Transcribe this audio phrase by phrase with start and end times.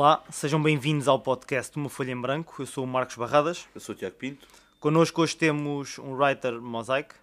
[0.00, 2.62] Olá, sejam bem-vindos ao podcast Uma Folha em Branco.
[2.62, 3.68] Eu sou o Marcos Barradas.
[3.74, 4.48] Eu sou o Tiago Pinto.
[4.80, 7.14] Connosco hoje temos um writer mosaic,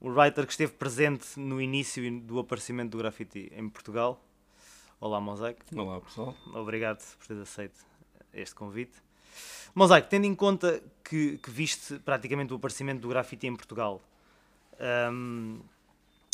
[0.00, 4.18] um writer que esteve presente no início do aparecimento do grafite em Portugal.
[4.98, 5.60] Olá, Mosaic.
[5.76, 6.34] Olá, pessoal.
[6.54, 7.78] Obrigado por teres aceito
[8.32, 8.96] este convite.
[9.74, 14.00] Mosaic, tendo em conta que, que viste praticamente o aparecimento do grafite em Portugal,
[15.12, 15.60] hum,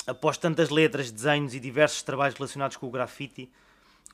[0.06, 3.50] após tantas letras, desenhos e diversos trabalhos relacionados com o grafite,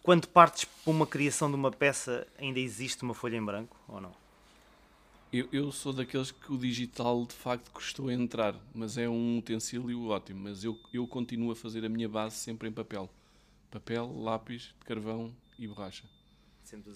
[0.02, 4.00] quando partes para uma criação de uma peça, ainda existe uma folha em branco ou
[4.00, 4.12] não?
[5.32, 9.38] Eu, eu sou daqueles que o digital de facto custou a entrar, mas é um
[9.38, 10.40] utensílio ótimo.
[10.40, 13.08] Mas eu, eu continuo a fazer a minha base sempre em papel:
[13.70, 16.04] papel, lápis, carvão e borracha.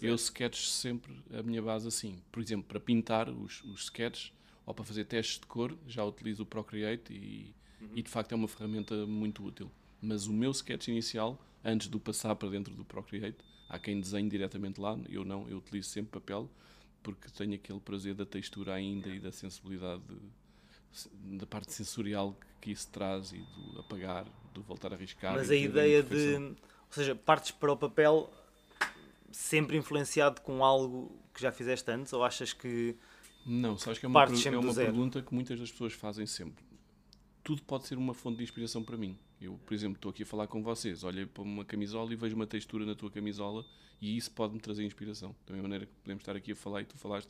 [0.00, 2.18] Eu sketch sempre a minha base assim.
[2.30, 4.32] Por exemplo, para pintar os, os sketches
[4.64, 7.90] ou para fazer testes de cor, já utilizo o Procreate e, uhum.
[7.94, 9.70] e de facto é uma ferramenta muito útil.
[10.00, 14.28] Mas o meu sketch inicial, antes de passar para dentro do Procreate, há quem desenhe
[14.28, 16.48] diretamente lá, eu não, eu utilizo sempre papel
[17.02, 22.72] porque tenho aquele prazer da textura ainda e da sensibilidade de, da parte sensorial que
[22.72, 25.34] isso traz e do apagar, do voltar a arriscar.
[25.34, 26.56] Mas a ideia de, ou
[26.90, 28.28] seja, partes para o papel
[29.30, 32.96] sempre influenciado com algo que já fizeste antes ou achas que
[33.46, 36.64] não, sabes que é uma, é uma pergunta que muitas das pessoas fazem sempre.
[37.44, 39.16] Tudo pode ser uma fonte de inspiração para mim.
[39.40, 42.34] Eu, por exemplo, estou aqui a falar com vocês, olhei para uma camisola e vejo
[42.34, 43.64] uma textura na tua camisola
[44.00, 45.34] e isso pode-me trazer inspiração.
[45.46, 47.28] Da mesma maneira que podemos estar aqui a falar e tu falaste,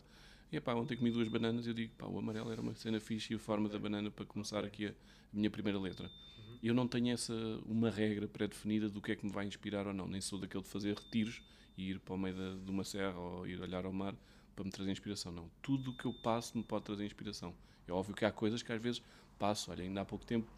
[0.50, 3.32] e pá, ontem comi duas bananas, eu digo, pá, o amarelo era uma cena fixe
[3.32, 4.94] e a forma da banana para começar aqui a,
[5.32, 6.06] minha primeira letra.
[6.06, 6.58] Uhum.
[6.62, 7.34] Eu não tenho essa,
[7.66, 10.62] uma regra pré-definida do que é que me vai inspirar ou não, nem sou daquele
[10.62, 11.42] de fazer retiros
[11.76, 14.14] e ir para o meio de, de uma serra ou ir olhar ao mar
[14.54, 15.50] para me trazer inspiração, não.
[15.60, 17.52] Tudo o que eu passo me pode trazer inspiração.
[17.86, 19.02] É óbvio que há coisas que às vezes
[19.38, 20.48] passo, olha, ainda há pouco tempo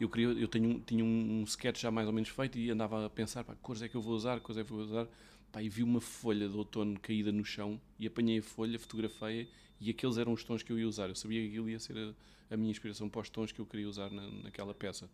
[0.00, 3.10] eu, queria, eu tenho, tinha um, sketch já mais ou menos feito e andava a
[3.10, 5.06] pensar, pá, cores é que eu vou usar, cores é que eu vou usar,
[5.52, 9.48] pá, e vi uma folha de outono caída no chão e apanhei a folha, fotografei
[9.78, 11.08] e aqueles eram os tons que eu ia usar.
[11.08, 13.66] Eu sabia que aquilo ia ser a, a minha inspiração para os tons que eu
[13.66, 15.08] queria usar na, naquela peça.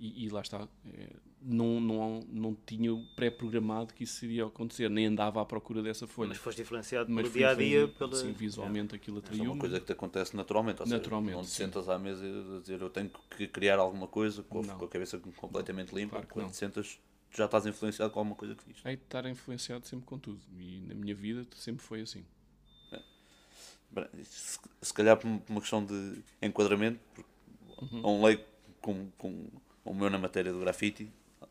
[0.00, 1.10] E, e, lá está, é,
[1.42, 6.30] não, não, não tinha pré-programado que isso iria acontecer, nem andava à procura dessa folha.
[6.30, 8.16] Mas foste influenciado Mas pelo dia a dia, pela...
[8.16, 8.96] sim, visualmente é.
[8.96, 9.44] aquilo atraiu.
[9.44, 12.24] É uma coisa que te acontece naturalmente, ou naturalmente, seja, não te sentas à mesa
[12.24, 16.28] a dizer eu tenho que criar alguma coisa com, com a cabeça completamente limpa, claro
[16.28, 16.98] quando te sentas
[17.30, 18.78] já estás influenciado com alguma coisa que fiz.
[18.82, 22.24] É de estar influenciado sempre com tudo, e na minha vida sempre foi assim.
[22.90, 24.08] É.
[24.24, 26.98] Se, se calhar por uma questão de enquadramento,
[27.82, 28.00] uhum.
[28.02, 28.44] a um leigo
[28.80, 29.46] com, com
[29.84, 31.10] o meu na matéria do grafite,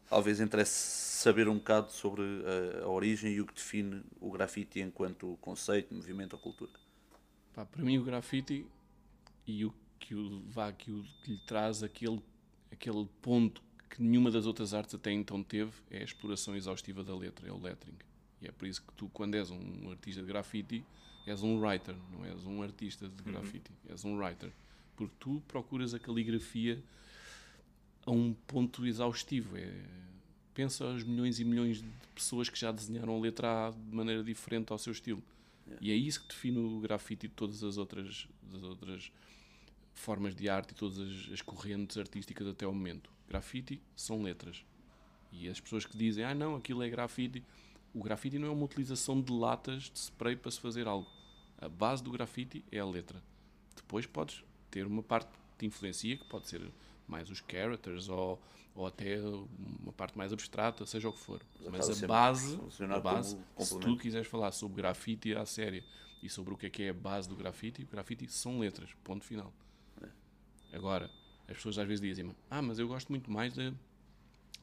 [0.10, 0.74] talvez interesse
[1.20, 5.94] saber um bocado sobre a, a, origem e o que define o grafite enquanto conceito,
[5.94, 6.72] movimento ou cultura.
[7.54, 8.66] Pá, para mim o grafite
[9.46, 12.22] e o que, o, vá, que, o, que lhe traz aquele,
[12.72, 17.16] aquele ponto que nenhuma das outras artes até então teve é a exploração exaustiva da
[17.16, 17.98] letra, é o lettering.
[18.42, 20.86] E é por isso que tu, quando és um artista de grafite,
[21.26, 23.92] és um writer, não és um artista de grafite, uhum.
[23.92, 24.52] és um writer.
[24.96, 26.82] Porque tu procuras a caligrafia
[28.06, 29.58] a um ponto exaustivo.
[29.58, 29.72] É,
[30.54, 34.24] pensa aos milhões e milhões de pessoas que já desenharam a letra A de maneira
[34.24, 35.24] diferente ao seu estilo.
[35.66, 35.86] Yeah.
[35.86, 39.12] E é isso que define o grafite e todas as outras, as outras
[39.94, 43.10] formas de arte e todas as, as correntes artísticas até o momento.
[43.28, 44.66] Grafite são letras.
[45.32, 47.44] E as pessoas que dizem, ah não, aquilo é grafite.
[47.94, 51.08] O grafite não é uma utilização de latas de spray para se fazer algo.
[51.62, 53.22] A base do grafite é a letra.
[53.76, 56.62] Depois podes ter uma parte que te influencia, que pode ser
[57.10, 58.42] mais os characters ou,
[58.76, 59.20] ou até
[59.82, 61.42] uma parte mais abstrata, seja o que for.
[61.72, 62.60] Mas, Mas a base,
[62.90, 65.84] a base se tu quiseres falar sobre grafite à séria
[66.22, 68.90] e sobre o que é que é a base do grafite, o grafite são letras,
[69.04, 69.54] ponto final.
[70.02, 70.76] É.
[70.76, 71.10] Agora,
[71.48, 73.74] as pessoas às vezes dizem ah, mas eu gosto muito mais de,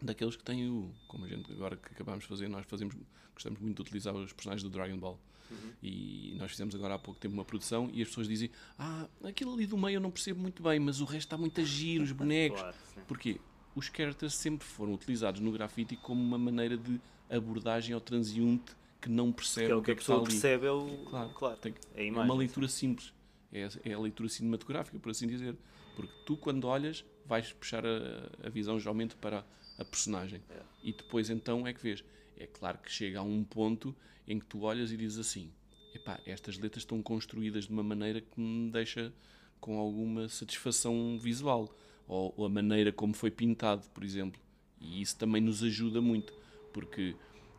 [0.00, 2.94] daqueles que têm o, como a gente agora que acabamos de fazer, nós fazemos,
[3.34, 5.18] gostamos muito de utilizar os personagens do Dragon Ball.
[5.50, 5.72] Uhum.
[5.82, 9.54] E nós fizemos agora há pouco tempo uma produção e as pessoas dizem: Ah, aquilo
[9.54, 12.02] ali do meio eu não percebo muito bem, mas o resto está muito a giro,
[12.02, 12.60] os bonecos.
[12.60, 12.76] Claro,
[13.06, 13.40] Porquê?
[13.74, 16.98] Os characters sempre foram utilizados no grafite como uma maneira de
[17.30, 21.04] abordagem ao transeunte que não percebe o que, é que a pessoa percebe é o.
[21.08, 23.12] Claro, claro tem, é, imagem, é uma leitura simples.
[23.52, 25.56] É, é a leitura cinematográfica, por assim dizer.
[25.94, 29.44] Porque tu, quando olhas, vais puxar a, a visão geralmente para
[29.78, 30.40] a personagem.
[30.50, 30.62] É.
[30.82, 32.04] E depois então é que vês.
[32.36, 33.94] É claro que chega a um ponto
[34.28, 35.50] em que tu olhas e dizes assim:
[35.94, 39.12] epá, estas letras estão construídas de uma maneira que me deixa
[39.60, 41.74] com alguma satisfação visual.
[42.08, 44.40] Ou, ou a maneira como foi pintado, por exemplo.
[44.80, 46.32] E isso também nos ajuda muito,
[46.72, 47.16] porque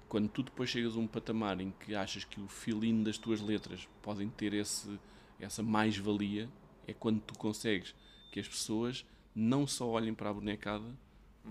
[0.08, 3.42] quando tu depois chegas a um patamar em que achas que o feeling das tuas
[3.42, 4.98] letras podem ter esse,
[5.40, 6.50] essa mais-valia,
[6.88, 7.94] é quando tu consegues
[8.32, 9.06] que as pessoas
[9.36, 10.86] não só olhem para a bonecada.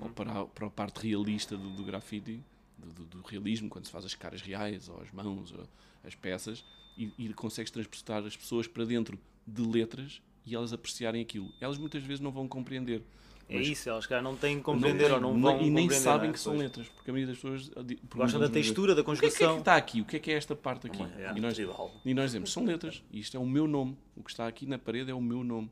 [0.00, 2.40] Ou para a, para a parte realista do, do grafite,
[2.78, 5.66] do, do- do realismo, quando se faz as caras reais, ou as mãos, ou
[6.04, 6.64] as peças,
[6.96, 11.52] e, e consegues transportar as pessoas para dentro de letras e elas apreciarem aquilo.
[11.60, 13.02] Elas muitas vezes não vão compreender.
[13.48, 16.30] É isso, elas calhar não têm que compreender não ou não vão E nem sabem
[16.30, 16.32] é?
[16.32, 16.62] que são Pois.
[16.64, 19.20] letras, porque a maioria das pessoas di- Gostam da textura, da O que é que
[19.20, 19.58] conjugação.
[19.58, 20.00] está aqui?
[20.00, 21.00] O que é que é esta parte aqui?
[21.00, 21.56] É, e, nós,
[22.04, 23.04] e nós dizemos, são letras.
[23.12, 23.96] E isto é o meu nome.
[24.16, 25.70] O que está aqui na parede é o meu nome.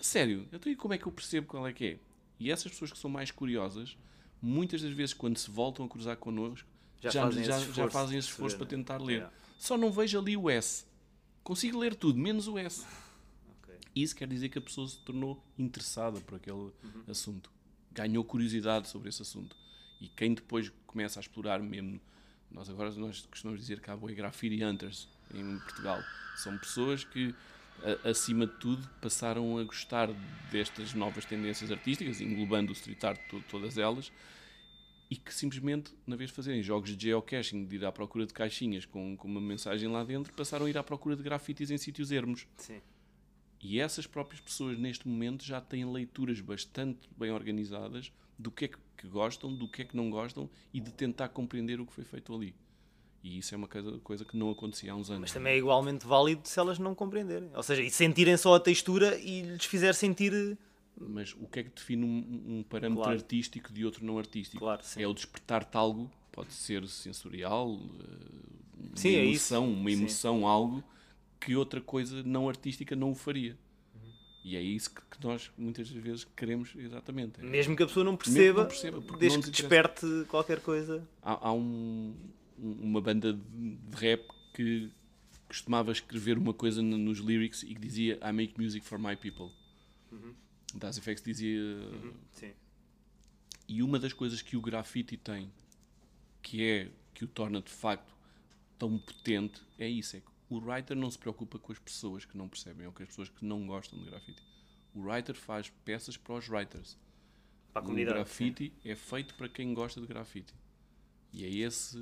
[0.00, 1.98] Sério, então e como é que eu percebo qual é que é?
[2.38, 3.96] E essas pessoas que são mais curiosas,
[4.40, 6.68] muitas das vezes quando se voltam a cruzar connosco,
[7.02, 9.14] Já já, fazem já, esse já esforço fazem esse esforço para tentar ler.
[9.14, 9.32] Yeah.
[9.58, 10.84] Só não vejo ali o S.
[11.42, 12.84] Consigo ler tudo, menos o S.
[13.62, 13.74] Ok.
[13.94, 16.72] Isso quer dizer que a pessoa se tornou interessada por aquele Uhum.
[17.08, 17.50] assunto.
[17.92, 19.56] Ganhou curiosidade sobre esse assunto.
[20.00, 22.00] E quem depois começa a explorar mesmo...
[22.50, 26.00] Nós agora nós costumamos dizer que há boi graffiti hunters em Portugal.
[26.36, 27.34] São pessoas que,
[27.84, 30.08] a- acima de tudo, passaram a gostar
[30.50, 34.12] destas novas tendências artísticas, englobando o street art to- todas elas,
[35.10, 38.34] e que simplesmente, na vez de fazerem jogos de geocaching, de ir à procura de
[38.34, 41.78] caixinhas com, com uma mensagem lá dentro, passaram a ir à procura de grafites em
[41.78, 42.46] sítios ermos.
[42.56, 42.80] Sim.
[43.62, 48.68] E essas próprias pessoas, neste momento, já têm leituras bastante bem organizadas do que é
[48.68, 51.92] que que gostam, do que é que não gostam e de tentar compreender o que
[51.92, 52.54] foi feito ali.
[53.26, 55.22] E isso é uma coisa, que não acontecia há uns anos.
[55.22, 57.50] Mas também é igualmente válido se elas não compreenderem.
[57.56, 60.56] Ou seja, e sentirem só a textura e lhes fizer sentir.
[60.96, 63.18] Mas o que é que define um, um parâmetro Claro.
[63.18, 64.60] artístico de outro não artístico?
[64.60, 65.02] Claro, sim.
[65.02, 69.52] É o despertar-te algo, pode ser sensorial, eh, uma Sim, é isso.
[69.52, 69.96] emoção, uma Sim.
[69.96, 70.84] emoção, algo
[71.40, 73.58] que outra coisa não artística não o faria.
[74.44, 77.40] E é isso que, nós muitas vezes queremos exatamente.
[77.40, 80.60] É- Mesmo que a pessoa não Mesmo que perceba, não perceba, desde que desperte qualquer
[80.60, 81.02] coisa.
[81.20, 82.14] há, há um-
[82.58, 84.90] uma banda de rap que
[85.48, 89.14] costumava escrever uma coisa no- nos lyrics e que dizia I make music for my
[89.16, 89.50] people.
[90.74, 91.60] Das Effects dizia.
[92.32, 92.52] Sim.
[93.68, 95.50] E uma das coisas que o grafite tem,
[96.42, 98.14] que é que o torna de facto
[98.78, 102.36] tão potente, é isso: é que o writer não se preocupa com as pessoas que
[102.36, 104.42] não percebem ou com as pessoas que não gostam de grafite.
[104.94, 106.96] O writer faz peças para os writers.
[107.72, 108.14] Para a O comunidade.
[108.16, 110.52] grafite é feito para quem gosta de grafite.
[111.32, 111.98] E é esse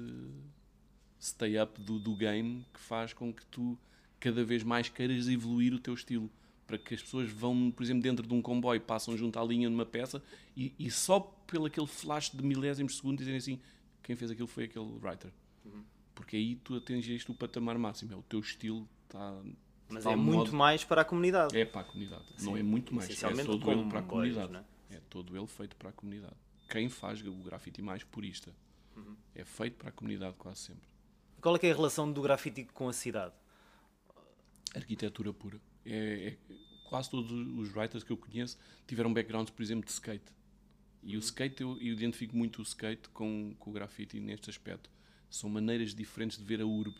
[1.20, 3.78] stay up do, do game que faz com que tu
[4.20, 6.30] cada vez mais queiras evoluir o teu estilo.
[6.66, 9.68] Para que as pessoas vão, por exemplo, dentro de um comboio, passam junto à linha
[9.68, 10.22] numa peça
[10.56, 13.60] e, e só pelo aquele flash de milésimos de segundo dizem assim:
[14.02, 15.30] quem fez aquilo foi aquele writer.
[15.64, 15.84] Uhum.
[16.14, 18.12] Porque aí tu atingiste o patamar máximo.
[18.12, 19.42] É o teu estilo está.
[19.90, 21.56] Mas é muito modo- mais para a comunidade.
[21.56, 22.24] é para a comunidade.
[22.40, 23.22] não é muito mais.
[23.22, 24.52] É todo ele para a boys, comunidade.
[24.52, 24.64] né?
[24.90, 26.34] É todo ele feito para a comunidade.
[26.70, 28.50] Quem faz o grafite mais purista
[28.96, 29.16] Uhum.
[29.34, 30.88] é feito para a comunidade quase sempre.
[31.40, 33.34] Qual é, é a relação do grafite com a cidade?
[34.74, 35.60] Arquitetura pura.
[35.84, 36.54] É, é-
[36.88, 40.32] quase todos os writers que eu conheço tiveram backgrounds, por exemplo, de skate.
[41.02, 44.90] E o skate, eu, eu identifico muito o skate com, com o grafite neste aspecto.
[45.28, 46.96] São maneiras diferentes de ver a urbe,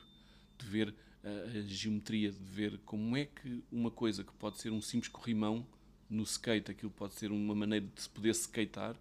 [0.59, 4.71] de ver a, a geometria, de ver como é que uma coisa que pode ser
[4.71, 5.67] um simples corrimão
[6.11, 8.97] no skate, aquilo pode ser uma maneira de se poder skatear,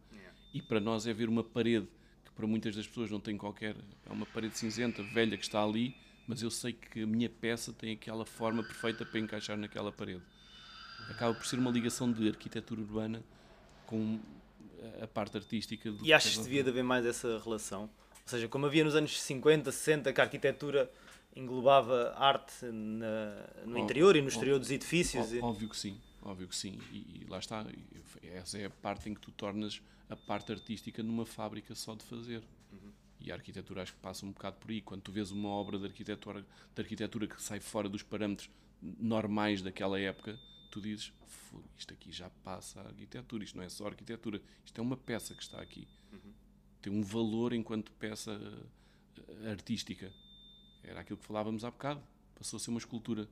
[0.53, 1.87] e para nós é ver uma parede
[2.35, 3.75] para muitas das pessoas não tem qualquer.
[4.05, 5.95] É uma parede cinzenta, velha, que está ali,
[6.27, 10.21] mas eu sei que a minha peça tem aquela forma perfeita para encaixar naquela parede.
[11.09, 13.23] Acaba por ser uma ligação de arquitetura urbana
[13.85, 14.19] com
[15.01, 17.83] a parte artística do E achas que devia de haver mais essa relação?
[17.83, 17.89] Ou
[18.29, 20.89] seja, como havia nos anos 50, 60, que a arquitetura
[21.35, 25.31] englobava arte na- no Ó- interior e no exterior dos edifícios.
[25.31, 26.79] Ó- e- Óbvio que sim, óbvio que sim.
[26.91, 27.65] E, e lá está,
[28.21, 32.03] essa é a parte em que tu tornas a parte artística numa fábrica só de
[32.03, 32.43] fazer.
[33.19, 34.81] E a arquitetura acho que passa um bocado por aí.
[34.81, 38.49] Quando tu vês uma obra de arquitetura, de arquitetura que sai fora dos parâmetros
[38.81, 40.37] normais daquela época,
[40.69, 44.77] tu dizes, "Fu, isto aqui já passa a arquitetura, isto não é só arquitetura, isto
[44.77, 45.87] é uma peça que está aqui.
[46.81, 48.37] Tem um valor enquanto peça
[49.29, 50.11] eh, artística.
[50.83, 52.03] Era aquilo que falávamos há bocado.
[52.35, 53.25] Passou a ser uma escultura.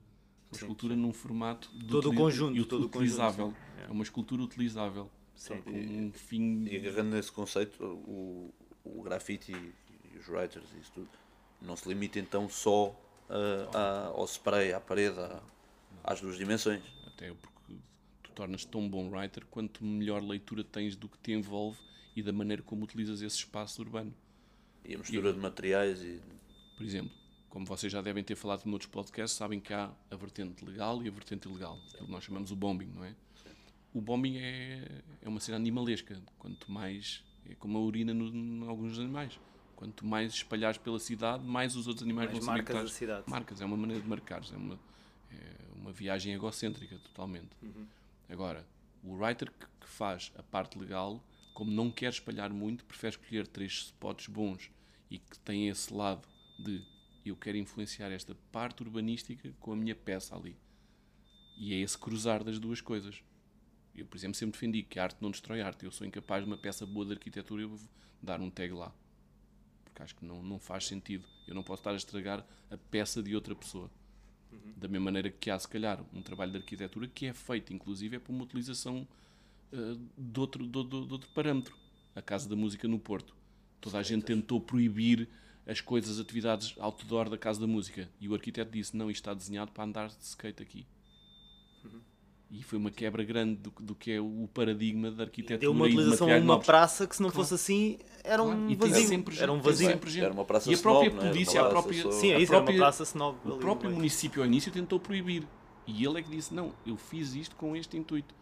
[0.51, 3.47] Uma escultura num formato de Todo o conjunto, e todo o conjunto, utilizável.
[3.49, 3.83] sim.
[3.87, 5.09] É uma escultura utilizável.
[5.35, 5.61] Sim.
[5.61, 6.65] com um fim.
[6.67, 8.53] E agarrando nesse conceito, o,
[8.83, 9.55] o grafite e,
[10.13, 11.09] e os writers e isso tudo,
[11.61, 12.95] não se limita então só
[13.29, 15.41] ah, à- ao spray, à parede, à-
[16.03, 16.83] às duas dimensões.
[17.07, 17.73] Até porque
[18.21, 21.79] tu tornas tão bom writer quanto melhor leitura tens do que te envolve
[22.15, 24.13] e da maneira como utilizas esse espaço urbano.
[24.85, 26.19] E a mistura de materiais e
[26.77, 27.11] Por exemplo,
[27.51, 31.07] como vocês já devem ter falado noutros podcasts, sabem que há a vertente legal e
[31.07, 31.77] a vertente ilegal.
[31.89, 33.13] Aquilo que nós chamamos o bombing, não é?
[33.93, 36.19] O bombing é, é uma cena animalesca.
[36.39, 37.23] Quanto mais.
[37.49, 39.37] É como a urina em alguns animais.
[39.75, 42.97] Quanto mais espalhares pela cidade, mais os outros animais Mais vão marcas que da estás-
[42.97, 43.23] cidade.
[43.29, 44.51] Marcas, é uma maneira de marcares.
[44.53, 44.79] É uma,
[45.31, 47.49] é uma viagem egocêntrica, totalmente.
[47.61, 47.85] Uhum.
[48.29, 48.65] Agora,
[49.03, 51.21] o writer que, que faz a parte legal
[51.53, 54.71] como não quer espalhar muito, prefere escolher três spots bons
[55.09, 56.25] e que têm esse lado
[56.57, 56.81] de
[57.29, 60.55] eu quero influenciar esta parte urbanística com a minha peça ali.
[61.57, 63.23] E é esse cruzar das duas coisas.
[63.95, 65.85] Eu, por exemplo, sempre defendi que a arte não destrói arte.
[65.85, 67.79] Eu sou incapaz de uma peça boa de arquitetura eu vou
[68.21, 68.93] dar um tag lá.
[69.83, 71.27] Porque acho que não, não faz sentido.
[71.47, 73.91] Eu não posso estar a estragar a peça de outra pessoa.
[74.75, 78.15] Da mesma maneira que há, se calhar, um trabalho de arquitetura que é feito, inclusive,
[78.15, 79.07] é por uma utilização
[79.71, 81.75] uh, de, outro, de, de, de, outro parâmetro.
[82.15, 83.35] A Casa da Música no Porto.
[83.79, 85.29] Toda a gente tentou proibir
[85.67, 88.09] as coisas, as atividades outdoor da Casa da Música.
[88.19, 90.85] E o arquiteto disse: Não, isto está desenhado para andar de skate aqui.
[91.83, 92.01] Uhum.
[92.49, 95.59] E foi uma quebra grande do, do que é o paradigma da arquitetura.
[95.59, 96.65] Deu uma utilização a uma novos.
[96.65, 97.47] praça que, se não claro.
[97.47, 98.91] fosse assim, era um claro.
[98.91, 99.07] vazio.
[99.07, 99.87] Sempre, era um vazio.
[99.87, 102.03] Sempre Era uma praça e a própria snob, polícia, a própria.
[102.03, 102.11] Só...
[102.11, 103.37] Sim, é isso, própria, era uma praça snob.
[103.45, 105.47] O próprio município, ao início, tentou proibir.
[105.87, 108.35] E ele é que disse: Não, eu fiz isto com este intuito.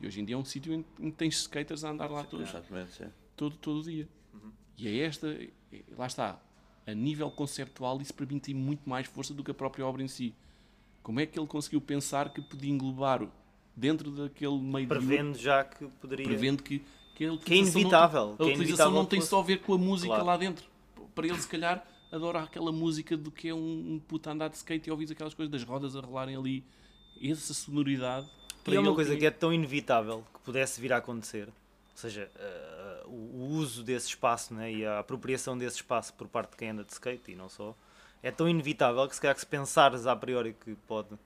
[0.00, 2.44] E hoje em dia é um sítio em que tens skaters a andar lá todo,
[3.36, 4.08] todo, todo dia.
[4.34, 4.50] Uhum.
[4.76, 5.38] E é esta,
[5.96, 6.42] lá está,
[6.86, 10.02] a nível conceptual, isso para mim tem muito mais força do que a própria obra
[10.02, 10.34] em si.
[11.02, 13.26] Como é que ele conseguiu pensar que podia englobar
[13.76, 15.42] dentro daquele meio prevendo de...
[15.42, 16.82] já que poderia prevendo que
[17.14, 19.30] que, a que é inevitável não, a que utilização é inevitável não tem fosse...
[19.30, 20.26] só a ver com a música claro.
[20.26, 20.66] lá dentro
[21.14, 24.56] para ele se calhar adora aquela música do que é um, um puta andar de
[24.56, 26.64] skate e ouvir aquelas coisas das rodas a rolarem ali
[27.22, 28.28] essa sonoridade
[28.66, 31.48] e é uma coisa que é tão inevitável que pudesse vir a acontecer
[31.92, 32.30] ou seja
[33.04, 36.70] uh, o uso desse espaço né, e a apropriação desse espaço por parte de quem
[36.70, 37.76] anda de skate e não só
[38.22, 41.18] é tão inevitável que se calhar que se pensares a priori que pode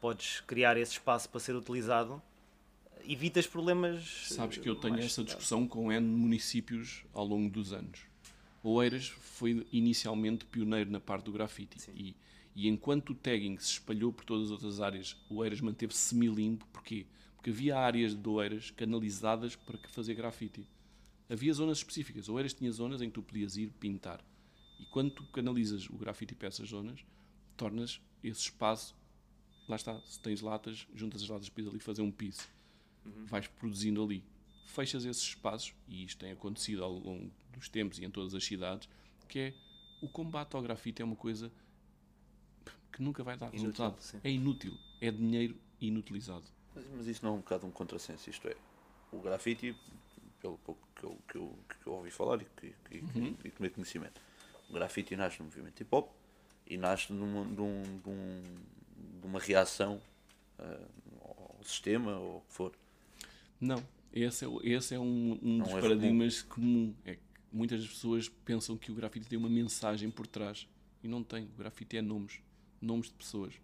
[0.00, 2.20] podes criar esse espaço para ser utilizado,
[3.06, 4.28] evitas problemas.
[4.28, 8.00] Sabes que eu tenho essa discussão com N municípios ao longo dos anos.
[8.62, 12.14] Oeiras foi inicialmente pioneiro na parte do grafite e,
[12.54, 16.66] e enquanto o tagging se espalhou por todas as outras áreas, Oeiras manteve-se semi-limpo.
[16.72, 17.06] Porquê?
[17.06, 20.68] Porque havia áreas de Oeiras canalizadas para fazer grafite.
[21.28, 22.28] Havia zonas específicas.
[22.28, 24.22] Oeiras tinha zonas em que tu podias ir pintar.
[24.78, 27.04] E quando tu canalizas o grafite para essas zonas,
[27.56, 28.94] tornas esse espaço
[29.70, 32.48] lá está, se tens latas, juntas as latas para ali fazer um piso.
[33.06, 33.26] Uhum.
[33.26, 34.22] Vais produzindo ali.
[34.66, 38.44] Fechas esses espaços, e isto tem acontecido ao longo dos tempos e em todas as
[38.44, 38.88] cidades,
[39.28, 39.54] que é
[40.00, 41.50] o combate ao grafite é uma coisa
[42.92, 44.00] que nunca vai dar inútil, resultado.
[44.00, 44.20] Sim.
[44.22, 44.76] É inútil.
[45.00, 46.44] É dinheiro inutilizado.
[46.74, 48.56] Mas, mas, isso não é um bocado um contrassenso, isto é,
[49.12, 49.76] o grafite,
[50.40, 53.34] pelo pouco que eu, que eu, que eu ouvi falar e que, que, uhum.
[53.34, 54.20] que, que tomei conhecimento,
[54.68, 56.10] o grafite nasce no movimento hip hop
[56.66, 58.42] e nasce num, num, num,
[59.20, 60.00] de uma reação
[60.58, 62.72] uh, ao sistema ou o que for.
[63.60, 66.92] Não, esse é, esse é um, um dos é paradigmas comum.
[66.92, 66.94] comum.
[67.04, 67.20] É que
[67.52, 70.68] muitas pessoas pensam que o grafite tem uma mensagem por trás
[71.02, 71.44] e não tem.
[71.44, 72.40] O grafite é nomes,
[72.80, 73.54] nomes de pessoas.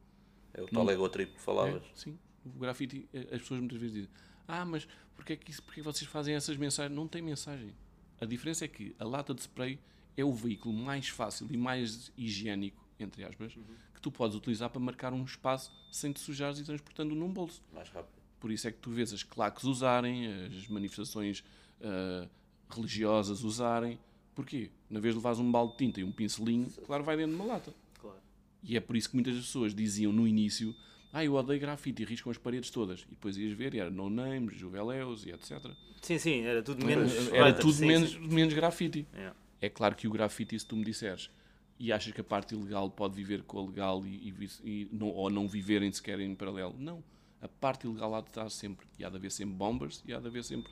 [0.52, 1.82] É o tal egotrip que falavas.
[1.82, 2.18] É, sim,
[2.54, 4.10] o grafite, eh, as pessoas muitas vezes dizem:
[4.46, 6.96] Ah, mas porquê é que isso, porquê vocês fazem essas mensagens?
[6.96, 7.74] Não tem mensagem.
[8.20, 9.78] A diferença é que a lata de spray
[10.16, 13.64] é o veículo mais fácil e mais higiênico, entre aspas, uhum
[14.06, 17.60] tu podes utilizar para marcar um espaço sem te sujares e transportando num bolso.
[17.72, 18.14] Mais rápido.
[18.38, 21.42] Por isso é que tu vês as claques usarem, as manifestações
[21.80, 22.28] uh,
[22.70, 23.98] religiosas usarem.
[24.32, 24.70] Porquê?
[24.88, 27.42] Na vez de levares um balde de tinta e um pincelinho, claro, vai dentro de
[27.42, 27.74] uma lata.
[27.98, 28.18] Claro.
[28.62, 30.72] E é por isso que muitas pessoas diziam no início
[31.12, 33.00] ah, eu odeio grafite e riscam as paredes todas.
[33.02, 35.70] E depois ias ver e era no names, juveleus e etc.
[36.02, 37.32] Sim, sim, era tudo menos.
[37.32, 38.28] Era, tudo sim, menos, sim.
[38.28, 39.06] menos grafite.
[39.14, 39.36] Yeah.
[39.60, 41.30] É claro que o grafite, se tu me disseres,
[41.78, 45.08] e achas que a parte ilegal pode viver com a legal e, e, e não,
[45.08, 46.74] ou não viverem sequer em paralelo.
[46.78, 47.02] Não.
[47.40, 48.86] A parte ilegal há de estar sempre.
[48.98, 50.70] E há de haver sempre bombers e há de haver sempre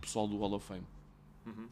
[0.00, 0.86] pessoal do Hall of Fame.
[1.46, 1.66] Uhum.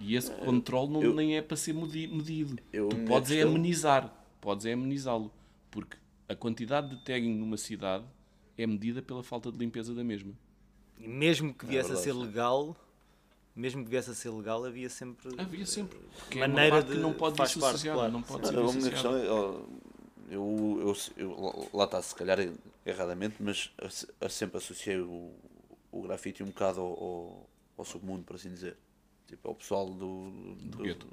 [0.00, 2.56] E esse uh, controle não, eu, nem é para ser medido.
[2.72, 4.12] Eu, tu podes é amenizar.
[4.40, 5.32] Podes é amenizá-lo.
[5.70, 5.96] Porque
[6.28, 8.04] a quantidade de tagging numa cidade
[8.56, 10.32] é medida pela falta de limpeza da mesma.
[10.98, 12.76] E mesmo que é viesse é a ser legal,
[13.54, 15.28] mesmo que viesse a ser legal, havia sempre.
[15.38, 15.98] Havia sempre.
[16.18, 17.94] Porque maneira é uma de que não pode dissociar.
[17.94, 18.12] Claro.
[18.12, 19.26] Não pode ser a minha questão é,
[20.30, 22.38] eu, eu, eu, lá está, se calhar
[22.84, 23.72] erradamente, mas
[24.20, 25.32] eu sempre associei o,
[25.90, 28.76] o grafite um bocado ao, ao, ao, submundo, por assim dizer.
[29.28, 30.30] Tipo, ao pessoal do.
[30.30, 31.06] Do, do gueto.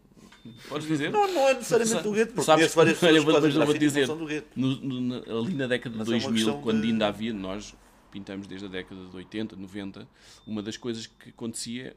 [0.70, 1.12] Podes dizer?
[1.12, 4.26] Não, não é necessariamente do gueto, porque Sabes, várias pessoas mas eu vou dizer, do
[4.26, 4.48] gueto.
[4.56, 6.88] No, no, ali na década de 2000, é quando de...
[6.88, 7.76] ainda havia, nós
[8.12, 10.08] pintamos desde a década de 80, 90,
[10.48, 11.96] uma das coisas que acontecia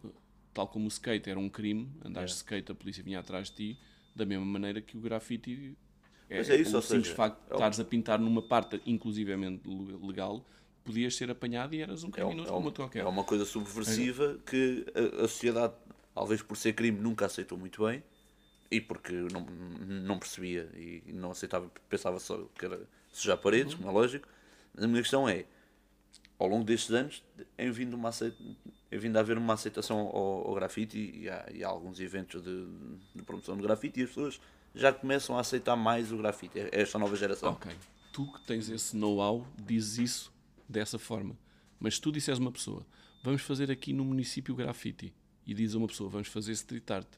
[0.58, 2.38] tal como o skate era um crime, andares de é.
[2.38, 3.78] skate, a polícia vinha atrás de ti,
[4.14, 5.76] da mesma maneira que o grafite
[6.28, 9.62] é, é isso, o simples facto de é estares a pintar numa parte inclusivamente
[10.02, 10.44] legal,
[10.84, 13.04] podias ser apanhado e eras um criminoso é, como qualquer.
[13.04, 14.50] É uma coisa subversiva é.
[14.50, 15.74] que a, a, sociedade,
[16.18, 18.02] talvez por ser crime, nunca aceitou muito bem
[18.68, 19.46] e porque não,
[19.86, 22.80] não percebia e não aceitava, pensava só que era
[23.12, 23.82] sujar paredes, uhum.
[23.82, 24.28] como é lógico.
[24.74, 25.44] Mas a minha questão é,
[26.36, 27.22] ao longo destes anos
[27.56, 28.36] tem vindo, uma aceita,
[28.90, 32.42] tem vindo a haver uma aceitação ao, ao grafite e há, e há alguns eventos
[32.42, 32.66] de,
[33.14, 34.40] de, promoção do grafite e as pessoas
[34.74, 37.52] já começam a aceitar mais o grafite, é esta nova geração.
[37.52, 37.70] Ok,
[38.12, 40.32] tu que tens esse know-how dizes isso
[40.68, 41.38] dessa forma,
[41.78, 42.84] mas se tu disseres uma pessoa,
[43.22, 45.14] vamos fazer aqui no município grafite
[45.48, 47.08] e diz a uma pessoa, vamos fazer street art,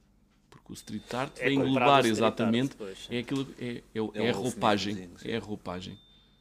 [0.48, 4.32] porque o street art É englobar exatamente, art, é aquilo, é, é, é, É a
[4.32, 5.98] roupagem, é a roupagem.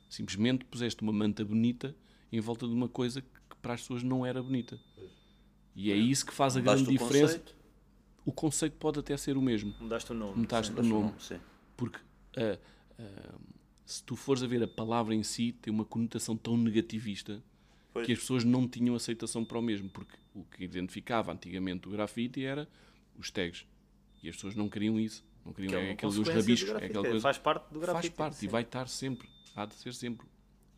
[0.08, 1.96] Simplesmente puseste uma manta bonita
[2.32, 4.80] em volta de uma coisa que para as pessoas não era bonita.
[5.76, 7.40] E é isso que faz a grande o diferença.
[7.40, 7.56] conceito,
[8.24, 9.74] O conceito pode até ser o mesmo.
[9.80, 10.38] Mudaste o nome.
[10.38, 11.14] Mudaste o nome.
[11.20, 11.40] sim.
[11.76, 12.00] Porque
[12.38, 12.60] ah,
[13.00, 13.36] ah,
[13.84, 17.42] se tu fores a ver a palavra em si, tem uma conotação tão negativista
[17.94, 18.06] Pois.
[18.06, 19.90] que as pessoas não tinham aceitação para o mesmo.
[19.90, 22.68] Porque o que identificava antigamente o grafite era
[23.18, 23.66] os tags.
[24.22, 25.24] E as pessoas não queriam isso.
[25.46, 26.82] Não queriam Que é é uma aquele dos consequência do rabiscos.
[26.82, 27.24] É aquela é, coisa.
[27.24, 28.16] Faz parte do Faz grafite.
[28.16, 28.46] parte sim.
[28.46, 29.30] e vai estar sempre.
[29.56, 30.28] Há de ser sempre.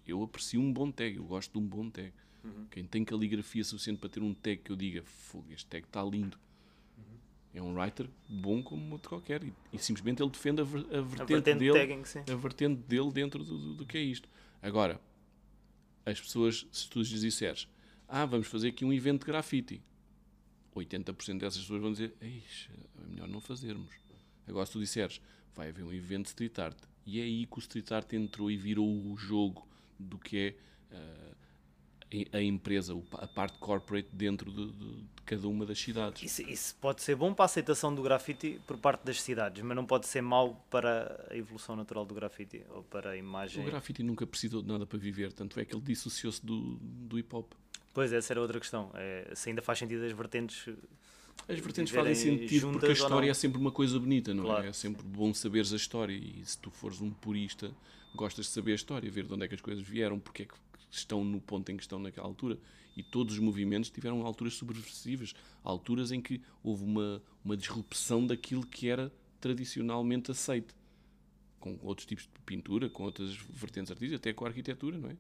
[0.08, 2.12] Eu aprecio um bom tag, eu gosto de um bom tag.
[2.44, 2.65] Uhum.
[2.72, 6.03] Quem tem caligrafia suficiente para ter um tag que eu diga, fogo, este tag está
[6.03, 6.38] lindo.
[6.98, 7.03] Uhum.
[7.53, 9.44] É um writer bom como outro qualquer.
[9.44, 13.12] E, e simplesmente ele defende a, ver- a vertente, vertente dele, tagging, a vertente dele
[13.12, 14.27] dentro do, do- do que é isto.
[14.62, 15.00] Agora,
[16.05, 17.67] as pessoas, se tu lhes disseres,
[18.08, 19.81] ah, vamos fazer aqui um evento de grafite,
[20.75, 22.72] 80% dessas pessoas vão dizer, "Eixa,
[23.03, 23.93] é melhor não fazermos.
[24.48, 25.22] Agora, se tu disseres,
[25.55, 28.50] vai haver um evento de street art, e é aí que o street art entrou
[28.50, 29.67] e virou o jogo
[30.00, 30.55] do que é
[30.91, 31.36] ah,
[32.34, 36.22] a- empresa, a parte corporate dentro de, de- de cada uma das cidades.
[36.24, 39.75] Isso, isso pode ser bom para a aceitação do grafite por parte das cidades, mas
[39.75, 43.63] não pode ser mau para a evolução natural do grafite ou para a imagem.
[43.63, 47.18] O grafite nunca precisou de nada para viver, tanto é que ele dissociou-se do, do
[47.18, 47.51] hip hop.
[47.94, 48.89] Pois, essa era outra questão.
[48.94, 50.65] É, se ainda faz sentido as vertentes.
[51.48, 54.70] As vertentes fazem sentido porque a história é sempre uma coisa bonita, não Claro, é?
[54.70, 57.71] É sempre bom saberes a história e se tu fores um purista,
[58.15, 60.45] gostas de saber a história, ver de onde é que as coisas vieram, porque é
[60.45, 60.54] que
[60.91, 62.60] estão no ponto em que estão naquela altura.
[62.95, 68.65] E todos os movimentos tiveram alturas subversivas, alturas em que houve uma, uma disrupção daquilo
[68.67, 70.75] que era tradicionalmente aceito.
[71.60, 75.15] Com outros tipos de pintura, com outras vertentes artísticas, até com a arquitetura, não é?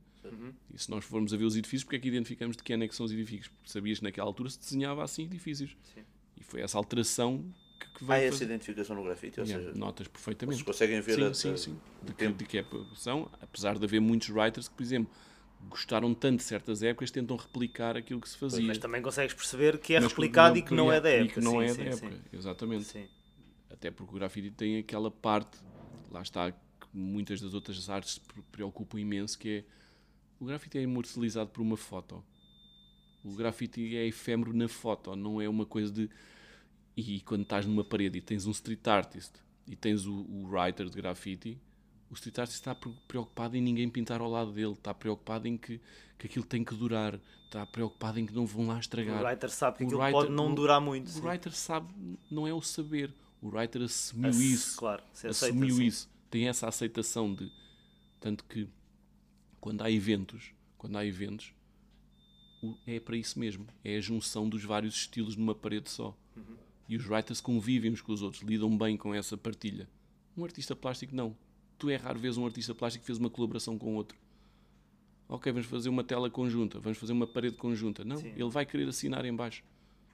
[0.73, 2.83] E se nós formos a ver os edifícios, porque é que identificamos de que ano
[2.83, 3.47] é que são os edifícios?
[3.47, 5.75] Porque sabias que naquela altura se desenhava assim edifícios.
[5.93, 6.01] Sim.
[6.37, 7.43] E foi essa alteração
[7.79, 8.45] que, que Há veio essa fazer.
[8.45, 10.63] identificação no grafite, ou Yeah, seja, notas vocês perfeitamente.
[10.63, 11.79] conseguem ver Sim, a, sim, sim.
[12.03, 15.11] De que, de que é são, apesar de haver muitos writers que, por exemplo,
[15.69, 18.65] gostaram tanto de certas épocas, tentam replicar aquilo que se fazia.
[18.65, 21.33] Mas também consegues perceber que é Mas replicado e que não é da e época.
[21.35, 22.05] que não sim, é sim, da sim.
[22.07, 22.83] época, exatamente.
[22.85, 23.07] Sim.
[23.69, 25.57] Até porque o grafite tem aquela parte,
[26.09, 26.57] lá está, que
[26.93, 29.63] muitas das outras artes se pre- preocupam imenso, que é
[30.39, 32.23] o grafite é imortalizado por uma foto.
[33.23, 36.09] O grafite é efêmero na foto, não é uma coisa de.
[36.97, 39.33] E quando estás numa parede e tens um street artist
[39.67, 41.57] e tens o, o writer de grafite,
[42.11, 45.57] o street artist está pre- preocupado em ninguém pintar ao lado dele, está preocupado em
[45.57, 45.79] que,
[46.19, 49.21] que aquilo tem que durar, está preocupado em que não vão lá estragar.
[49.23, 51.09] O writer sabe que O aquilo writer- pode não durar muito.
[51.17, 51.91] O writer sabe,
[52.29, 53.13] não é o saber.
[53.41, 54.77] O writer assumiu isso.
[54.77, 56.07] Claro, assumiu isso.
[56.29, 57.51] Tem essa aceitação de.
[58.19, 58.67] Tanto que
[59.59, 61.53] quando há eventos, quando há eventos,
[62.85, 63.65] é para isso mesmo.
[63.83, 66.15] É a junção dos vários estilos numa parede só.
[66.35, 66.55] Uhum.
[66.87, 69.89] E os writers convivem uns com os outros, lidam bem com essa partilha.
[70.37, 71.35] Um artista plástico não.
[71.81, 74.15] Tu é raro ver um artista plástico que fez uma colaboração com outro.
[75.27, 78.03] Ok, vamos fazer uma tela conjunta, vamos fazer uma parede conjunta.
[78.05, 78.27] Não, Sim.
[78.35, 79.63] ele vai querer assinar em baixo.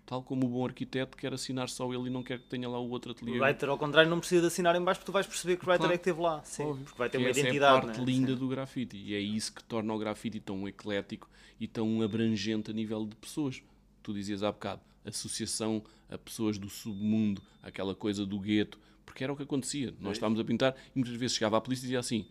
[0.05, 2.79] Tal como o bom arquiteto quer assinar só ele e não quer que tenha lá
[2.79, 3.37] o outro ateliê.
[3.37, 5.65] O writer, ao contrário, não precisa de assinar em baixo porque tu vais perceber que
[5.65, 5.93] o writer Claro.
[5.93, 6.41] é que esteve lá.
[6.45, 6.85] Sim, Óbvio.
[6.85, 7.75] porque vai ter uma essa identidade.
[7.75, 8.05] é a parte né?
[8.05, 8.37] linda Sim.
[8.39, 12.73] do grafite e é isso que torna o grafite tão eclético e tão abrangente a
[12.73, 13.61] nível de pessoas.
[14.01, 19.31] Tu dizias há bocado, associação a pessoas do submundo, aquela coisa do gueto, porque era
[19.31, 19.95] o que acontecia.
[19.99, 22.27] Nós estávamos a pintar e muitas vezes chegava a polícia e dizia assim: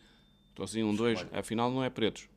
[0.51, 2.29] estou assim, um, dois, afinal não é pretos.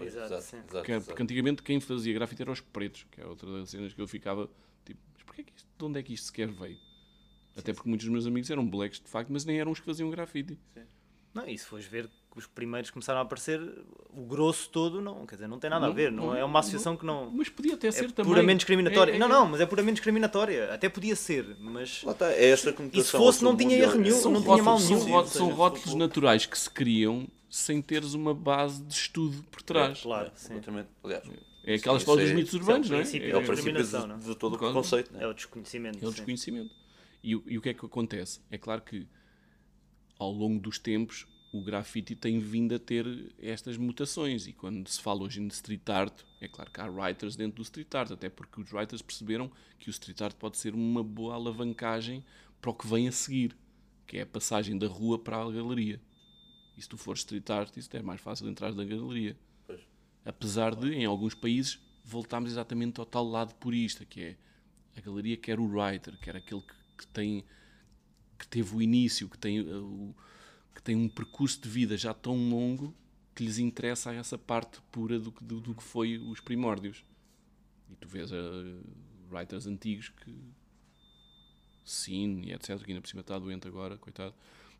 [0.00, 0.62] Exato, exato, sim.
[0.68, 1.06] Porque, exato.
[1.06, 4.06] porque antigamente quem fazia grafite eram os pretos, que é outra das cenas que eu
[4.06, 4.48] ficava
[4.84, 6.78] tipo, mas porquê que isto, de onde é que isto sequer veio?
[7.56, 9.86] Até porque muitos dos meus amigos eram blacks de facto, mas nem eram os que
[9.86, 10.56] faziam grafite.
[11.34, 13.60] Não, e se fores ver os primeiros começaram a aparecer,
[14.14, 16.44] o grosso todo não, quer dizer, não tem nada a Não, ver, não, não, é
[16.44, 17.30] uma associação que não.
[17.30, 18.30] Mas podia até É ser também.
[18.32, 19.12] puramente discriminatória.
[19.12, 20.72] É- é- Não, não, mas é puramente discriminatória.
[20.72, 22.02] Até podia ser, mas.
[22.04, 22.74] Lá está, é esta.
[22.92, 25.00] E se fosse, não tinha erro nenhum, não tinha mal nenhum.
[25.26, 30.00] são, rótulos, são naturais que se criam sem teres uma base de estudo por trás.
[30.02, 30.54] Claro, sim.
[31.02, 31.24] Aliás,
[31.64, 33.00] É aquela Isso história dos é- mitos é urbanos, não é?
[33.00, 34.34] é o princípio discriminação, de, não é?
[34.34, 35.12] todo o causa- preconceito.
[35.12, 35.22] né?
[35.22, 36.02] É o desconhecimento.
[36.04, 36.70] É o desconhecimento.
[37.22, 38.40] E, o- e o que é que acontece?
[38.50, 39.06] É claro que
[40.18, 43.06] ao longo dos tempos o grafite tem vindo a ter
[43.38, 47.36] estas mutações e quando se fala hoje em street art, é claro que há writers
[47.36, 50.74] dentro do street art, até porque os writers perceberam que o street art pode ser
[50.74, 52.22] uma boa alavancagem
[52.60, 53.56] para o que vem a seguir,
[54.06, 56.00] que é a passagem da rua para a galeria.
[56.76, 59.36] E se tu fores street artist é mais fácil entrar na galeria.
[59.66, 59.80] Pois.
[60.24, 64.36] Apesar de, em alguns países, voltarmos exatamente ao tal lado purista, que é
[64.96, 67.44] a galeria que era o writer, que era aquele que, que tem
[68.38, 70.14] que teve o início, que tem, uh, o,
[70.78, 72.94] que tem um percurso de vida já tão longo
[73.34, 77.04] que lhes interessa essa parte pura do, do, do que foi os primórdios.
[77.90, 78.80] E tu vês uh,
[79.28, 80.32] writers antigos que
[81.84, 84.32] Cine e etc, que ainda por cima está doente agora, coitado,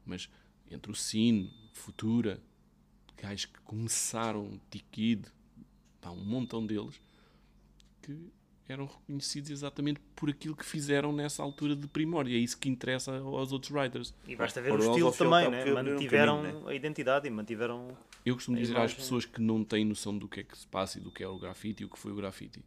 [0.07, 0.31] mas
[0.71, 2.41] entre o Cine, Futura,
[3.17, 5.27] gajos que começaram, Tikid,
[6.01, 7.01] pá, um montão deles,
[8.03, 8.31] que
[8.69, 12.35] eram reconhecidos exatamente por aquilo que fizeram nessa altura de primórdio.
[12.35, 14.15] É isso que interessa aos outros writers.
[14.27, 15.65] E basta ver Por o estilo e também, né?
[15.65, 17.97] um mantiveram caminho, a identidade e mantiveram.
[18.25, 20.67] Eu costumo A dizer às pessoas que não têm noção do que é que se
[20.67, 22.63] passa e do que é o grafite e o que foi o grafite.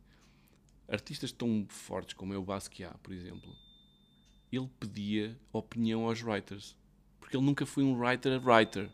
[0.87, 3.55] Artistas tão fortes como é o Basquiat, por exemplo,
[4.51, 6.75] ele pedia opinião aos writers.
[7.19, 8.89] Porque ele nunca foi um writer writer.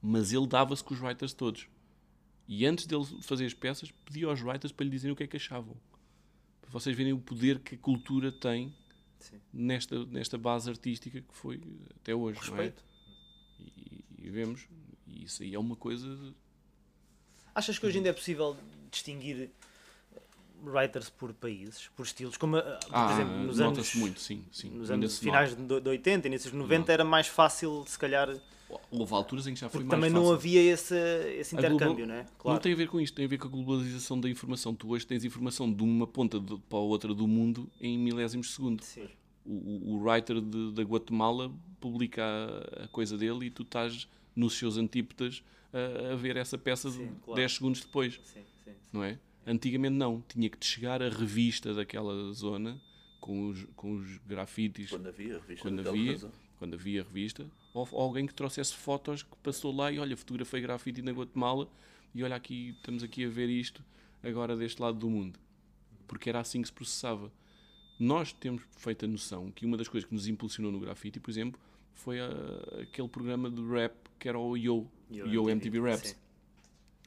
[0.00, 1.66] Mas ele dava-se com os writers todos.
[2.46, 5.26] E antes dele fazer as peças, pedia aos writers para lhe dizerem o que é
[5.26, 5.74] que achavam.
[6.60, 8.74] Para vocês verem o poder que a cultura tem
[9.18, 9.40] Sim.
[9.52, 11.60] nesta, nesta base artística que foi
[12.00, 12.38] até hoje.
[12.38, 12.42] é?
[12.42, 12.84] Respeito.
[13.60, 14.66] E, e vemos,
[15.06, 16.34] e isso aí é uma coisa.
[17.54, 18.56] Achas que hoje ainda é possível
[18.90, 19.50] distinguir
[20.62, 22.36] writers por países, por estilos?
[22.36, 24.44] Como, ah, por Ah, exemplo, nos anos, muito, sim.
[24.50, 24.70] sim.
[24.70, 25.74] nos anos finais nota.
[25.76, 28.28] de de 80, inícios de 90, era mais fácil, se calhar,
[28.90, 30.26] Houve alturas em que já foi porque mais também fácil.
[30.28, 30.94] não havia esse,
[31.38, 32.26] esse A global- intercâmbio, não é?
[32.44, 34.74] Não tem a ver com isto, tem a ver com a globalização da informação.
[34.74, 38.46] Tu hoje tens informação de uma ponta de- para a outra do mundo em milésimos
[38.48, 38.82] de segundo.
[38.82, 39.08] Sim.
[39.44, 44.54] O, o- writer de- da Guatemala publica a, a coisa dele e tu estás nos
[44.54, 47.36] seus antípodas a, a ver essa peça Sim, de claro.
[47.36, 48.72] 10 segundos depois, Sim, sim.
[48.92, 49.18] não é?
[49.46, 52.80] Antigamente não, tinha que te chegar a revista daquela zona
[53.20, 57.86] com os, com os grafites Quando havia revista quando daquela havia, quando havia revista, ou,
[57.92, 61.68] ou alguém que trouxesse fotos que passou lá e olha, fotografei grafite na Guatemala
[62.14, 63.84] e olha aqui, estamos aqui a ver isto
[64.22, 65.38] agora deste lado do mundo.
[66.06, 67.30] Porque era assim que se processava.
[67.98, 71.60] Nós temos feita noção que uma das coisas que nos impulsionou no grafite, por exemplo,
[71.94, 72.28] foi a-
[72.82, 76.08] aquele programa de rap que era o Yo, Yo Yo, MTV, MTV Raps.
[76.10, 76.16] sim.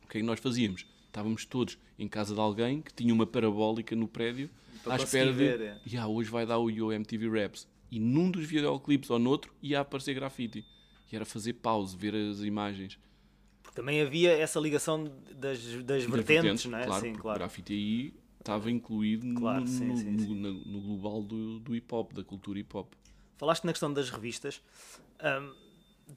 [0.03, 0.85] O que é que nós fazíamos?
[1.07, 4.49] Estávamos todos em casa de alguém que tinha uma parabólica no prédio
[4.85, 5.37] à espera de.
[5.37, 5.81] ver, é.
[5.85, 7.67] "Ya, hoje vai dar o Yo MTV Raps.
[7.91, 10.65] E num dos videoclipes ou noutro ia aparecer grafite.
[11.11, 12.99] E era fazer pause, ver as imagens.
[13.63, 16.85] Porque também havia essa ligação das, das Das vertentes, não é?
[16.85, 17.39] Claro, sim, claro.
[17.39, 20.35] grafite aí estava incluído no- Claro, no, sim, sim, sim.
[20.35, 22.93] no- no global do, do hip hop, da cultura hip hop.
[23.37, 24.61] Falaste na questão das revistas.
[25.19, 25.53] Ahm,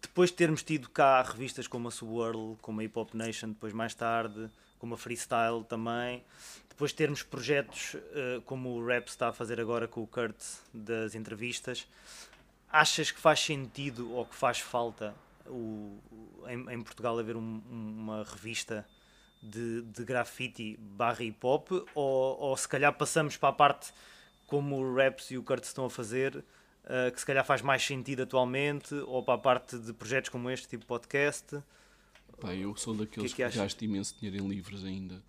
[0.01, 3.73] depois de termos tido cá revistas como a Subworld, como a Hip Hop Nation, depois
[3.73, 4.49] mais tarde,
[4.81, 6.25] como a Freestyle também,
[6.69, 10.37] depois de termos projetos eh, como o Rap está a fazer agora com o Kurt
[10.75, 11.87] das entrevistas,
[12.73, 15.15] achas que faz sentido ou que faz falta
[15.47, 15.99] o,
[16.49, 18.87] em, em Portugal haver um- uma revista
[19.43, 21.71] de, de grafite barra hip hop?
[21.95, 23.93] Ou, ou se calhar passamos para a parte
[24.47, 27.85] como o Raps e o Kurt estão a fazer uh, que se calhar faz mais
[27.85, 31.59] sentido atualmente ou para a parte de projetos como este tipo podcast
[32.41, 33.61] Pá, eu sou daqueles que que, achas?
[33.61, 35.23] gasto imenso dinheiro em livros ainda.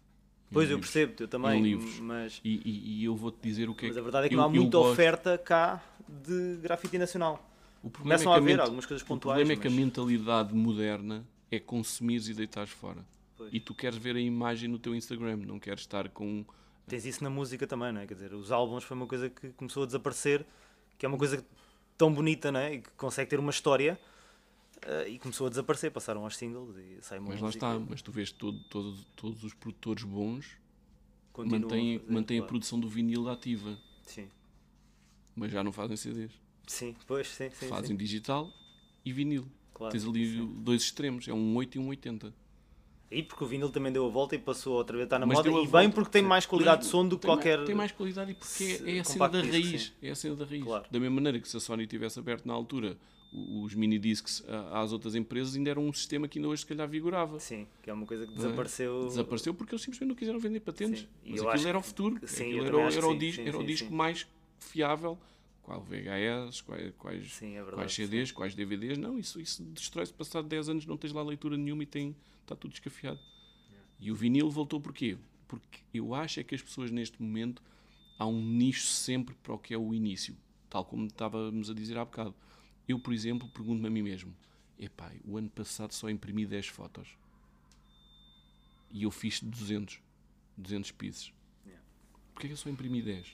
[0.52, 2.00] Pois eu percebo, eu também livros.
[2.00, 4.00] mas, E, e- e eu vou-te dizer o que é mas que.
[4.00, 7.36] a verdade é que eu- não há muita gosto- oferta cá de grafite nacional
[7.82, 9.68] O problema começam é a que haver ment- algumas coisas O pontuais problema é que
[9.68, 13.06] a mas- mentalidade moderna é consumires e deitares fora.
[13.38, 13.50] Pois.
[13.54, 16.44] E tu queres ver a imagem no teu Instagram, não queres estar com.
[16.88, 18.06] tens isso na música também, não é?
[18.08, 20.46] Quer dizer, os álbuns foi uma coisa que começou a desaparecer,
[20.98, 21.46] que é uma coisa
[21.98, 22.74] tão bonita, não é?
[22.76, 23.98] E que consegue ter uma história
[24.84, 28.02] eh, e começou a desaparecer, passaram aos singles e sai uma Mas lá está, mas
[28.02, 30.58] tu vês todo, todo- todos os produtores bons
[31.34, 32.50] continuam mantêm, fazer, mantêm a claro.
[32.50, 34.28] produção do vinil ativa, Sim.
[35.36, 36.32] mas já não fazem CDs.
[36.68, 37.68] Sim, pois, sim, sim.
[37.68, 37.96] fazem sim.
[37.98, 38.52] digital
[39.04, 39.46] e vinil.
[39.74, 40.54] Claro, Tens ali sim.
[40.60, 42.34] dois extremos, é um 8 e um 80.
[43.10, 45.26] E porque o vinil também deu a volta e passou outra vez a estar na
[45.26, 47.24] Mas moda a e volta, bem porque tem mais qualidade Mas de som do que
[47.24, 47.66] tem mais- qualquer.
[47.66, 49.82] Tem mais qualidade e porque é, é a cena da raiz.
[49.82, 49.92] sim.
[50.02, 50.64] É a cena da raiz.
[50.64, 50.86] Claro.
[50.90, 52.98] Da mesma maneira que se a Sony tivesse aberto na altura
[53.32, 56.66] os mini discs a- às outras empresas, ainda era um sistema que ainda hoje se
[56.68, 57.40] calhar vigorava.
[57.40, 58.36] Sim, que é uma coisa que é?
[58.36, 59.06] desapareceu.
[59.06, 61.02] Desapareceu porque eles simplesmente não quiseram vender patentes.
[61.02, 61.08] Sim.
[61.26, 62.20] Mas eu aquilo era o futuro.
[62.28, 64.28] sim, aquilo era, era o disco, sim, era o disco mais
[64.60, 65.18] fiável.
[65.64, 67.76] Qual VHS, quais, quais, Sim, é verdade.
[67.76, 67.94] quais.
[67.94, 68.98] CDs, quais DVDs.
[68.98, 70.12] Não, isso, isso destrói-se.
[70.12, 73.20] Passado 10 anos não tens lá leitura nenhuma e tem, está tudo descafiado.
[74.00, 75.18] E o vinil voltou porquê?
[75.48, 77.62] Porque eu acho é que as pessoas neste momento
[78.18, 80.36] há um nicho sempre para o que é o início.
[80.70, 82.34] Tal como estávamos a dizer há bocado.
[82.88, 84.36] Eu, por exemplo, pergunto-me a mim mesmo:
[84.80, 87.10] epá, o ano passado só imprimi 10 fotos.
[88.92, 90.00] E eu fiz 200.
[90.58, 91.32] 200 pieces.
[91.66, 91.82] Yeah.
[92.34, 93.26] Porquê que eu só imprimi 10?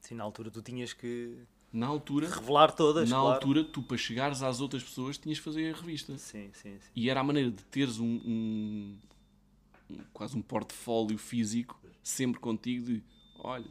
[0.00, 1.36] Sim, na altura tu tinhas que
[1.72, 3.08] Na altura, revelar todas.
[3.10, 3.34] na claro.
[3.34, 6.16] altura, tu para chegares às outras pessoas tinhas de fazer a revista.
[6.16, 6.90] Sim, sim, sim.
[6.94, 8.98] E era a maneira de teres um, um,
[9.90, 13.02] um- quase um portfólio físico sempre contigo de
[13.36, 13.68] olha,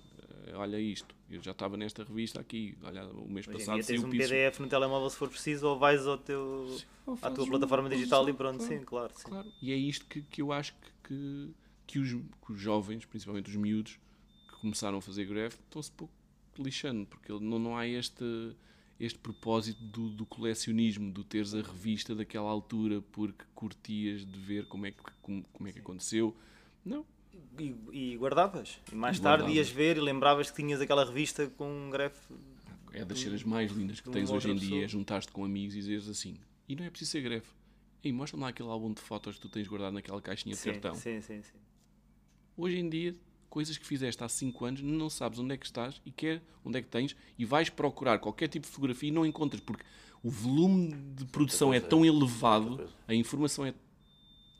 [0.48, 3.86] eh, olha isto, eu já estava nesta revista aqui, olha, o mês Hoje passado tens
[3.86, 4.30] saiu um piso.
[4.30, 7.88] PDF no telemóvel se for preciso ou vais ao teu, Ou à tua um- plataforma
[7.89, 8.74] fazes digital um- e pronto, claro.
[8.80, 9.13] sim, claro.
[9.15, 9.24] Sim.
[9.30, 11.50] Claro, e é isto que, que eu acho que,
[11.86, 14.00] que, os, que os jovens, principalmente os miúdos,
[14.50, 16.13] que começaram a fazer greve, estão-se pouco
[16.58, 18.24] lixando, porque não, não há este,
[19.00, 24.65] este propósito do, do colecionismo, do teres a revista daquela altura porque curtias de ver
[24.65, 26.36] como é que, como, como é que aconteceu.
[26.84, 27.06] Não,
[27.60, 28.80] E, e guardavas.
[28.92, 32.34] E mais E tarde ias ver e lembravas que tinhas aquela revista com um grefe.
[32.94, 35.76] é das cenas mais lindas que de tens hoje em dia, é juntar-te com amigos
[35.76, 36.38] e dizeres assim,
[36.68, 37.46] e não é preciso ser greve.
[38.04, 40.72] Ei, mostra-me lá aquele álbum de fotos que tu tens guardado naquela caixinha de Sim,
[40.72, 40.96] cartão.
[40.96, 41.58] sim, sim, sim.
[42.56, 43.15] Hoje em dia,
[43.50, 46.78] coisas que fizeste há 5 anos, não sabes onde é que estás e quer onde
[46.80, 49.84] é que tens e vais procurar qualquer tipo de fotografia e não encontras porque
[50.24, 52.94] o volume de produção é coisa, tão elevado, coisa.
[53.08, 53.74] a informação é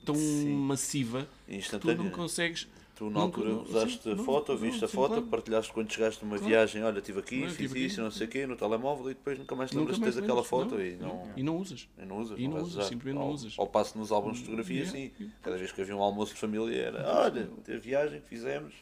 [0.06, 0.56] tão Sim.
[0.56, 2.68] massiva que tu não consegues.
[2.96, 5.24] Tu na Não, altura não, usaste a não, foto, não, viste a foto, claro.
[5.28, 6.50] partilhaste quando chegaste numa Claro.
[6.50, 8.02] viagem, olha, estive aqui, Claro, fiz estive isso, aqui.
[8.04, 10.22] não sei o quê, no telemóvel e depois nunca mais te lembras de teres te
[10.22, 11.88] aquela foto não, e não, E não usas.
[11.98, 12.38] e não usas.
[12.38, 13.54] E não usas, simplesmente não Ao- usas.
[13.58, 14.92] Ao passo nos álbuns de fotografia, Yeah.
[15.18, 15.32] sim.
[15.42, 18.74] Cada vez que havia um almoço de família era, olha, a viagem que fizemos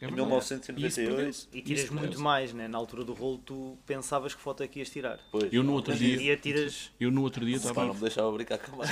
[0.00, 0.28] É em verdade.
[0.28, 1.10] 1998.
[1.16, 1.48] perdeu-se.
[1.52, 2.68] E tiras muito mais, né?
[2.68, 5.18] Na altura do rolo, tu pensavas que foto é que ias tirar.
[5.32, 6.92] Pois, Eu no outro dia- dia tiras.
[7.00, 7.84] Eu no outro dia estava.
[7.86, 8.86] não me deixava brincar com a.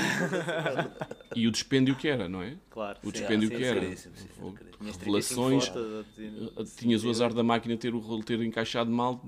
[1.35, 2.57] E o dispêndio que era, não é?
[2.71, 2.99] Claro.
[3.05, 3.69] O dispêndio sim, que sim.
[3.69, 3.81] era.
[3.81, 4.53] caríssimo, sim, Fogo.
[4.53, 4.79] caríssimo.
[4.79, 5.69] Tinhas 35 Revelações.
[5.69, 9.25] fotos, eh, Tinhas o azar da máquina ter o rolo ter encaixado mal,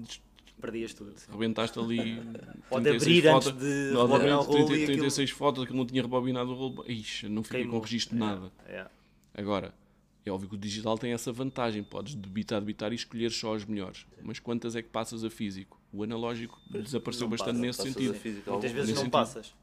[0.60, 1.14] Perdias tudo.
[1.30, 2.14] rebentaste ali.
[2.18, 3.60] De 36 abrir antes fotos.
[3.62, 6.50] de Não, rebobinar o obviamente, rolo 30, e aquilo 36 fotos, aquilo não tinha rebobinado
[6.50, 6.84] o rolo.
[6.88, 8.50] Ixi, não fiquei com registro de nada.
[8.66, 8.84] É.
[9.34, 9.72] Agora,
[10.28, 11.82] é óbvio que o digital tem essa vantagem.
[11.82, 14.06] Podes debitar, debitar e escolher só as melhores.
[14.22, 15.80] Mas quantas é que passas a físico?
[15.92, 18.10] O analógico desapareceu não bastante passa, nesse sentido.
[18.12, 19.12] a física Muitas vezes nesse não sentido.
[19.12, 19.54] passas.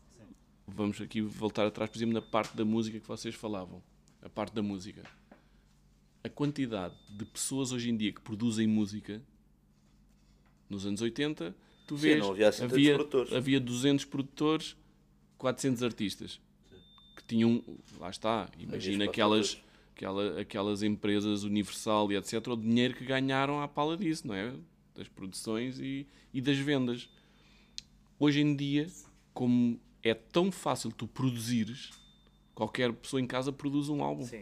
[0.67, 3.81] Vamos aqui voltar atrás, por exemplo, na parte da música que vocês falavam.
[4.21, 5.03] A parte da música.
[6.23, 9.21] A quantidade de pessoas hoje em dia que produzem música,
[10.67, 13.31] nos anos 80, tu Sim, vês, não havia assim havia, produtores.
[13.33, 14.75] havia 200 produtores,
[15.37, 16.39] 400 artistas.
[17.15, 17.63] Que tinham,
[17.99, 19.61] lá está, imagina aquelas,
[19.95, 24.53] aquela, aquelas empresas Universal e etc., o dinheiro que ganharam à pala disso, não é?
[24.93, 27.09] Das produções e, e das vendas.
[28.19, 28.87] Hoje em dia,
[29.33, 31.91] como é tão fácil tu produzires,
[32.53, 34.23] qualquer pessoa em casa produz um álbum.
[34.25, 34.41] Sim.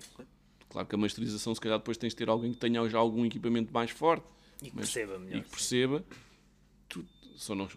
[0.70, 3.24] Claro que a masterização, se calhar, depois tens de ter alguém que tenha já algum
[3.26, 4.26] equipamento mais forte
[4.62, 5.44] E que perceba e melhor.
[5.44, 6.04] que perceba.
[6.89, 7.70] Tu, sono-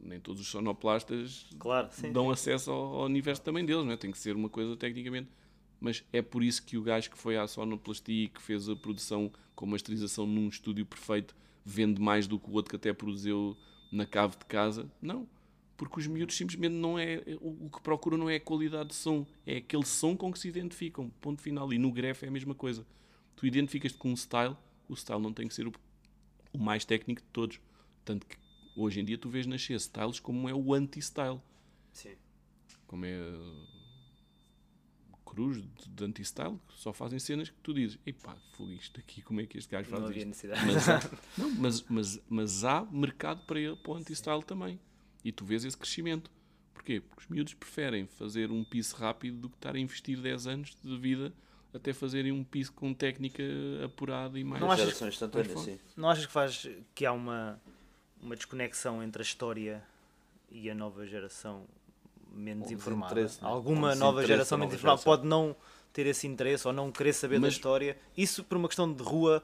[0.00, 2.12] nem todos os sonoplastas Claro, sim.
[2.12, 3.96] dão acesso ao, ao universo também deles, não é?
[3.96, 5.28] tem que ser uma coisa tecnicamente.
[5.80, 8.76] Mas é por isso que o gajo que foi à sonoplastia e que fez a
[8.76, 13.56] produção com masterização num estúdio perfeito vende mais do que o outro que até produziu
[13.92, 14.90] na cave de casa.
[15.00, 15.28] Não.
[15.76, 17.22] Porque os miúdos simplesmente não é.
[17.40, 20.48] O, que procuram não é a qualidade de som, é aquele som com que se
[20.48, 21.08] identificam.
[21.20, 21.72] Ponto final.
[21.72, 22.84] E no gref é a mesma coisa.
[23.36, 24.56] Tu identificas-te com um style,
[24.88, 25.72] o style não tem que ser o,
[26.52, 27.60] o mais técnico de todos.
[28.04, 28.36] Tanto que
[28.74, 31.40] hoje em dia tu vês nascer styles como é o anti-style
[31.92, 32.14] Sim.
[32.86, 33.18] como é
[35.38, 39.40] cruz de, anti-style, que só fazem cenas que tu dizes, epá, foi isto aqui, como
[39.40, 40.28] é que este gajo Não faz havia isto?
[40.28, 40.66] necessidade.
[40.66, 41.00] Mas há,
[41.38, 44.80] não, mas, mas, mas há mercado para, ele, para o anti-style também.
[45.24, 46.28] E tu vês esse crescimento.
[46.74, 47.00] Porquê?
[47.00, 50.76] Porque os miúdos preferem fazer um piso rápido do que estar a investir 10 anos
[50.82, 51.32] de vida
[51.72, 53.44] até fazerem um piso com técnica
[53.84, 54.60] apurada e mais...
[54.60, 55.18] Não achas mais
[55.60, 55.78] sim.
[55.96, 57.60] Não achas que faz que há uma,
[58.20, 59.84] uma desconexão entre a história
[60.50, 61.64] e a nova geração
[62.32, 63.14] menos informada?
[63.14, 63.48] desinteresse, né?
[63.48, 65.56] Alguma Um nova geração da menos informada pode não
[65.92, 67.96] ter esse interesse ou não querer saber da Mas- história.
[68.16, 69.42] Isso por uma questão de rua,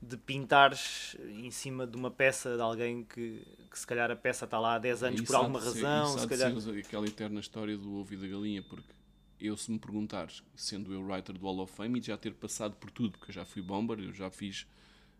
[0.00, 4.44] de pintares em cima de uma peça de alguém que, que se calhar a peça
[4.44, 6.60] está lá há 10 anos por alguma ser- razão, isso se calhar.
[6.60, 8.94] ser aquela eterna história do ovo e da galinha, porque
[9.40, 12.76] eu, se me perguntares, sendo eu writer do Hall of Fame e já ter passado
[12.76, 14.66] por tudo, porque eu já fui bomber, eu já fiz,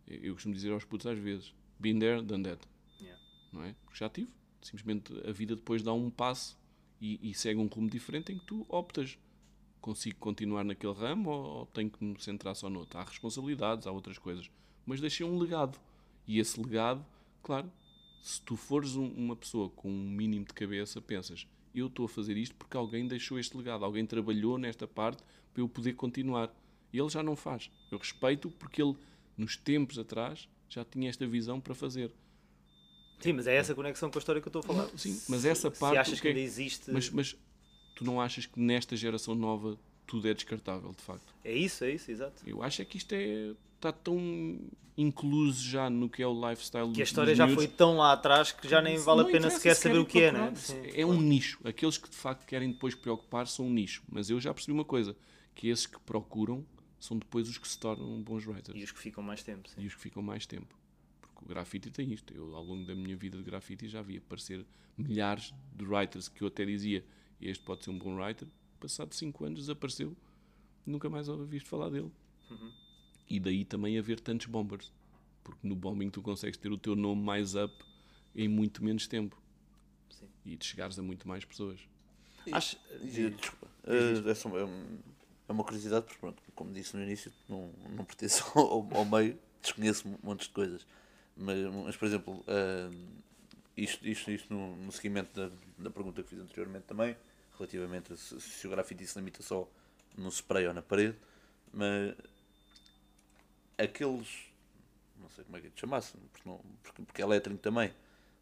[0.06, 2.60] eu costumo dizer aos putos às vezes, been there, done that,
[3.00, 3.20] Yeah.
[3.52, 3.74] não é?
[3.84, 4.30] Porque já tive.
[4.62, 6.56] Simplesmente a vida depois dá um passo
[7.00, 9.18] e, e segue um rumo diferente em que tu optas.
[9.80, 12.98] Consigo continuar naquele ramo ou, ou tenho que me centrar só no outro?
[12.98, 14.50] Há responsabilidades, há outras coisas.
[14.84, 15.78] Mas deixei um legado.
[16.26, 17.04] E esse legado,
[17.42, 17.70] claro,
[18.22, 22.08] se tu fores um- uma pessoa com um mínimo de cabeça, pensas, eu estou a
[22.08, 26.52] fazer isto porque alguém deixou este legado, alguém trabalhou nesta parte para eu poder continuar.
[26.92, 27.70] E ele já não faz.
[27.90, 28.96] Eu respeito porque ele,
[29.36, 32.10] nos tempos atrás, já tinha esta visão para fazer.
[33.20, 34.90] Sim, mas é essa conexão com a história que eu estou a falar.
[34.90, 36.90] Não, sim, mas essa parte, Se achas que é ainda existe.
[36.90, 37.36] Mas, mas
[37.94, 41.34] tu não achas que nesta geração nova tudo é descartável, de facto?
[41.44, 42.42] É isso, é isso, exato.
[42.46, 44.60] Eu acho é que isto é, está tão
[44.96, 47.64] incluso já no que é o lifestyle Que a história já miúdos.
[47.64, 49.98] foi tão lá atrás que já nem vale a Não pena interessa sequer se saber
[49.98, 50.52] o que é, né?
[50.54, 50.82] Sim.
[50.94, 51.58] É um nicho.
[51.64, 54.02] Aqueles que de facto querem depois preocupar são um nicho.
[54.08, 55.14] Mas eu já percebi uma coisa,
[55.54, 56.64] que esses que procuram
[56.98, 59.82] são depois os que se tornam bons writers E os que ficam mais tempo, sim.
[59.82, 60.74] e os que ficam mais tempo.
[61.36, 62.32] Porque o grafite tem isto.
[62.34, 64.64] Eu, ao longo da minha vida de grafite, já vi aparecer
[64.96, 67.04] milhares de writers que eu até dizia
[67.38, 68.48] este pode ser um bom writer.
[68.80, 70.16] Passado 5 anos desapareceu,
[70.86, 72.10] nunca mais ouvi visto falar dele.
[73.28, 74.90] E daí também haver tantos bombers.
[75.44, 77.74] Porque no bombing tu consegues ter o teu nome mais up
[78.34, 79.40] em muito menos tempo.
[80.08, 80.26] Sim.
[80.44, 81.80] E te chegares a muito mais pessoas.
[82.50, 83.68] Acho, E, Desculpa.
[83.84, 84.62] eh, é, só, é,
[85.48, 89.38] é uma curiosidade, porque pronto, como disse no início, não, não pertenço ao, ao meio,
[89.60, 90.86] desconheço montes de coisas.
[91.36, 92.90] Mas, mas por exemplo, eh,
[93.76, 97.16] isto, isto, isto no, no seguimento da, da pergunta que fiz anteriormente também,
[97.58, 99.68] relativamente a se, se o grafite se limita só
[100.16, 101.16] no spray ou na parede,
[101.72, 102.14] mas
[103.78, 104.28] aqueles,
[105.20, 107.92] não sei como é que é de chamasse, porque, não, porque, porque é lettering também,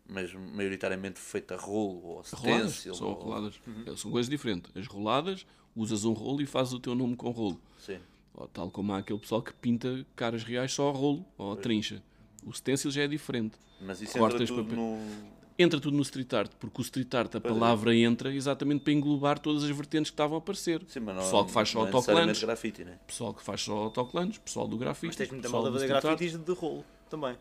[0.06, 3.60] mas maioritariamente feito a rolo ou a Roladas, são ou- roladas.
[3.96, 4.70] São coisas diferentes.
[4.76, 7.60] As roladas, usas um rolo e fazes o teu nome com rolo.
[7.80, 7.98] Sim.
[8.34, 11.56] Ou tal como há aquele pessoal que pinta caras reais só a rolo ou a
[11.56, 12.02] trincha.
[12.46, 13.56] O stencil já é diferente.
[13.80, 14.76] Mas isso Cortas entra tudo papel.
[14.84, 15.34] no.
[15.56, 19.38] Entra tudo no street art, porque o street art, a palavra entra exatamente para englobar
[19.38, 20.82] todas as vertentes que estavam a aparecer.
[20.88, 22.98] Sim, mas não, pessoal que faz só é autocolantes, grafite, né?
[23.06, 26.36] pessoal que faz só autocolantes, pessoal do grafite, mas tens muita pessoal malda fazer grafites
[26.36, 27.36] de rolo também.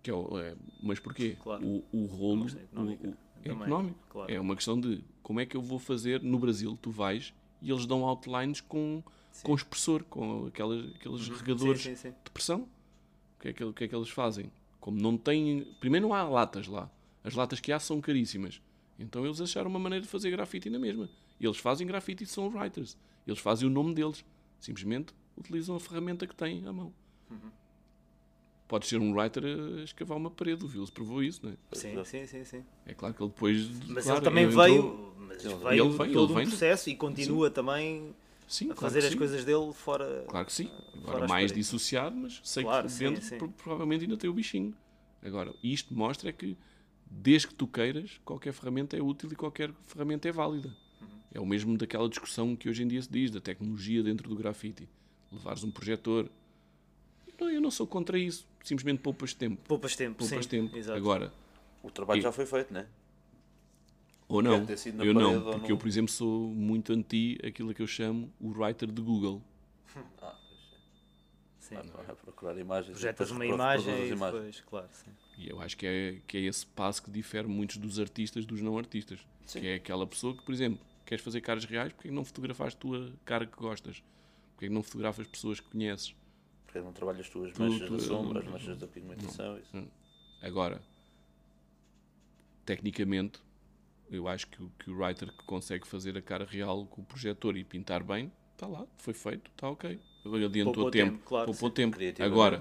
[0.00, 1.36] que é é, mas porquê?
[1.42, 1.66] Claro.
[1.66, 3.98] O, o rolo económica o- o- é económico.
[4.10, 4.32] claro.
[4.32, 7.68] É uma questão de como é que eu vou fazer no Brasil, tu vais e
[7.72, 9.02] eles dão outlines com,
[9.42, 12.14] com expressor, com aquelas, aqueles regadores Sim, sim, sim.
[12.24, 12.68] de pressão.
[13.50, 14.50] O que, é que, que é que eles fazem?
[14.80, 15.64] Como não têm.
[15.80, 16.90] Primeiro, não há latas lá.
[17.22, 18.60] As latas que há são caríssimas.
[18.98, 21.08] Então eles acharam uma maneira de fazer grafite na mesma.
[21.38, 22.96] E eles fazem grafite e são writers.
[23.26, 24.24] Eles fazem o nome deles.
[24.58, 26.92] Simplesmente utilizam a ferramenta que têm à mão.
[28.68, 30.64] Podes ser um writer a escavar uma parede.
[30.64, 31.56] O Vils provou isso, não é?
[31.72, 32.64] Sim, sim, sim, sim.
[32.84, 33.68] É claro que ele depois.
[33.88, 36.46] Mas claro, ele também entrou- veio, mas Ele veio ele todo um vem.
[36.48, 38.12] processo e continua também
[38.46, 39.18] Sim, a claro fazer as sim.
[39.18, 40.24] coisas dele fora.
[40.28, 40.70] Claro que sim.
[41.02, 41.54] Agora mais paredes.
[41.56, 43.38] dissociado, mas sei Claro, que sim, dentro sim.
[43.38, 44.74] pro- provavelmente ainda tem o bichinho.
[45.22, 46.56] Agora, isto mostra é que
[47.10, 50.68] desde que tu queiras, qualquer ferramenta é útil e qualquer ferramenta é válida.
[51.00, 51.08] Uhum.
[51.34, 54.36] É o mesmo daquela discussão que hoje em dia se diz, da tecnologia dentro do
[54.36, 54.88] grafite.
[55.32, 56.28] Levares um projetor.
[57.40, 58.46] Não, eu não sou contra isso.
[58.64, 59.60] Simplesmente poupas tempo.
[59.66, 60.50] Poupas tempo, Poupas sim.
[60.50, 60.76] tempo.
[60.76, 60.96] Exato.
[60.98, 61.32] Agora,
[61.82, 62.86] O trabalho E- já foi feito, né?
[64.28, 65.68] Ou não, ter sido na eu não, porque não.
[65.68, 69.42] eu, por exemplo, sou muito anti aquilo que eu chamo o writer de Google.
[70.20, 70.34] Ah,
[71.60, 71.76] Sim.
[71.92, 72.06] pois é.
[72.06, 72.92] Vai procurar imagens.
[72.92, 74.20] Projetas uma imagem e imagens.
[74.40, 75.10] depois, claro, sim.
[75.36, 78.60] E eu acho que é, que é esse passo que difere muitos dos artistas dos
[78.62, 79.18] não artistas.
[79.46, 79.60] Sim.
[79.62, 82.24] Que é aquela pessoa que, por exemplo, queres fazer caras reais, porque é que não
[82.24, 84.00] fotografaste tua cara que gostas?
[84.52, 86.14] Porque é que não fotografas pessoas que conheces?
[86.66, 89.58] Porque não trabalhas as tuas Tu- manchas tu- da sombra, as manchas da pigmentação.
[89.58, 89.88] Isso.
[90.42, 90.80] Agora,
[92.64, 93.40] tecnicamente,
[94.10, 97.04] eu acho que, o- que o writer que consegue fazer a cara real com o
[97.04, 99.98] projetor e pintar bem, está lá, foi feito, está ok.
[100.24, 101.96] Adiantou Poupou tempo, tempo, claro, poupou tempo.
[102.20, 102.60] Agora,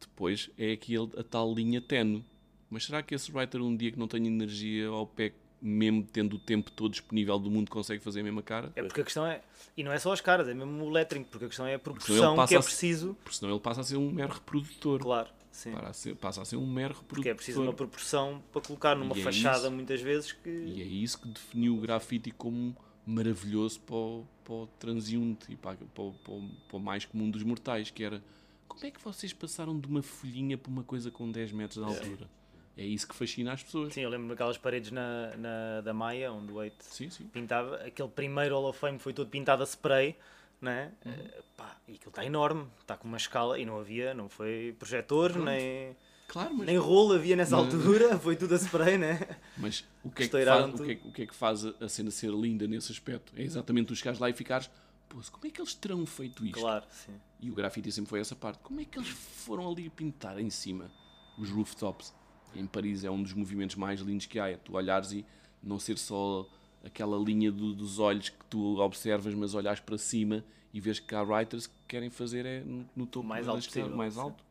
[0.00, 2.24] depois é aquele, a tal linha tenue.
[2.70, 6.36] Mas será que esse writer, um dia que não tem energia ao pé, mesmo tendo
[6.36, 8.72] o tempo todo disponível do mundo, consegue fazer a mesma cara?
[8.74, 9.42] É porque a questão é.
[9.76, 11.78] E não é só as caras, é mesmo o lettering, porque a questão é a
[11.78, 13.14] proporção que é a- preciso.
[13.22, 15.00] Porque senão ele passa a ser um mero reprodutor.
[15.00, 15.70] Claro, sim.
[15.72, 17.14] Para ser- passa a ser um mero reprodutor.
[17.16, 19.70] Porque é preciso uma proporção para colocar numa é fachada, isso.
[19.70, 20.48] muitas vezes, que.
[20.50, 22.74] E é isso que definiu o grafite como
[23.06, 26.34] maravilhoso para o, para o transeunte e para, para, o- para
[26.68, 28.22] para o mais comum dos mortais, que era
[28.68, 31.92] como é que vocês passaram de uma folhinha para uma coisa com 10 metros de
[31.92, 32.28] altura?
[32.74, 33.92] É isso que fascina as pessoas.
[33.92, 37.24] Sim, eu lembro daquelas paredes na, na, da Maia, onde o Sim, sim.
[37.26, 37.76] pintava.
[37.76, 40.16] Aquele primeiro Hall of Fame foi todo pintado a spray,
[40.62, 40.92] né?
[41.04, 41.12] Uhum.
[41.12, 44.74] Eh, pá, e aquilo está enorme, está com uma escala e não havia, não foi
[44.78, 45.96] projetor, nem,
[46.28, 49.18] Claro, mas, nem rolo havia nessa Mas- altura, foi tudo a spray, né?
[49.58, 51.74] mas o, que é que faz, o, que é, o que é que faz a-
[51.80, 53.32] a cena ser linda nesse aspecto?
[53.36, 54.70] É exatamente tu chegares lá e ficares,
[55.08, 56.58] pô, como é que eles terão feito isto?
[56.60, 57.12] Claro, sim.
[57.40, 58.60] E o grafite sempre foi essa parte.
[58.62, 60.90] Como é que eles foram ali pintar em cima
[61.36, 62.14] os rooftops?
[62.54, 64.48] Em Paris é um dos movimentos mais lindos que há.
[64.48, 65.26] É tu olhares e
[65.62, 66.46] não ser só
[66.84, 71.14] aquela linha do- dos olhos que tu observas, mas olhares para cima e vês que
[71.14, 74.44] há writers que querem fazer é no, no topo mais alto possível, mais alto.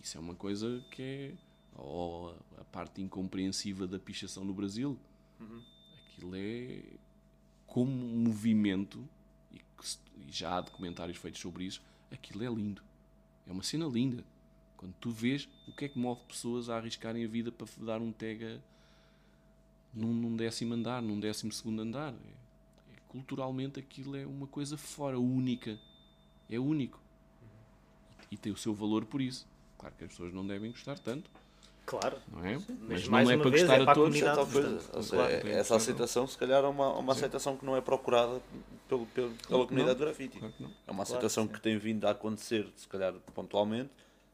[0.00, 1.32] Isso é uma coisa que é.
[1.76, 4.98] Ou a, a parte incompreensiva da pichação no Brasil.
[5.40, 5.62] Uhum.
[6.06, 6.82] Aquilo é
[7.66, 9.08] como um movimento,
[9.52, 9.98] e, que
[10.28, 12.82] e já há documentários feitos sobre isso, aquilo é lindo.
[13.46, 14.24] É uma cena linda.
[14.76, 18.00] Quando tu vês o que é que move pessoas a arriscarem a vida para dar
[18.00, 18.62] um tega
[19.94, 22.12] num, num décimo andar, num décimo segundo andar.
[22.12, 25.78] É- é- culturalmente aquilo é uma coisa fora, única.
[26.50, 27.00] É único.
[28.30, 29.46] E, e tem o seu valor por isso.
[29.78, 31.30] Claro que as pessoas não devem gostar tanto.
[31.86, 32.16] Claro.
[32.32, 32.58] não é?
[32.88, 34.16] Mas, mais não é para vez, gostar é a para a todos.
[34.22, 34.78] É tal coisa.
[35.10, 38.40] claro, é- essa aceitação, se calhar, é uma, uma aceitação que não é procurada
[38.88, 39.94] pelo, pelo- pela Não, comunidade não.
[39.94, 40.38] do grafite.
[40.38, 40.54] Claro.
[40.86, 43.90] É uma aceitação que tem vindo a acontecer, se calhar, pontualmente,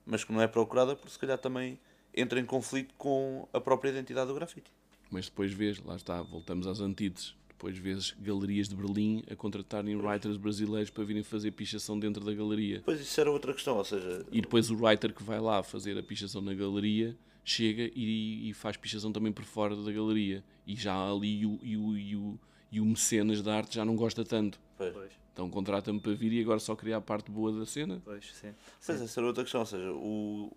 [0.07, 1.77] mas que não é procurada porque, se calhar, também
[2.15, 4.71] entra em conflito com a própria identidade do grafite.
[5.11, 7.35] Mas depois vês, lá está, voltamos às antíteses.
[7.49, 12.33] Depois vês galerias de Berlim a contratarem writers brasileiros para virem fazer pichação dentro da
[12.33, 12.81] galeria.
[12.85, 15.99] Pois isso era outra questão, ou seja, E depois o writer que vai lá fazer
[15.99, 20.43] a pichação na galeria chega e, e faz pichação também por fora da galeria.
[20.67, 22.39] E já ali o, e o, e o,
[22.73, 24.59] e o mecenas da arte já não gosta tanto.
[24.79, 28.01] pois, Pois, Então contrata-me para vir e agora só criar a parte boa da cena.
[28.05, 28.55] pois, sim.
[28.87, 30.51] pois essa era outra questão, ou seja, o,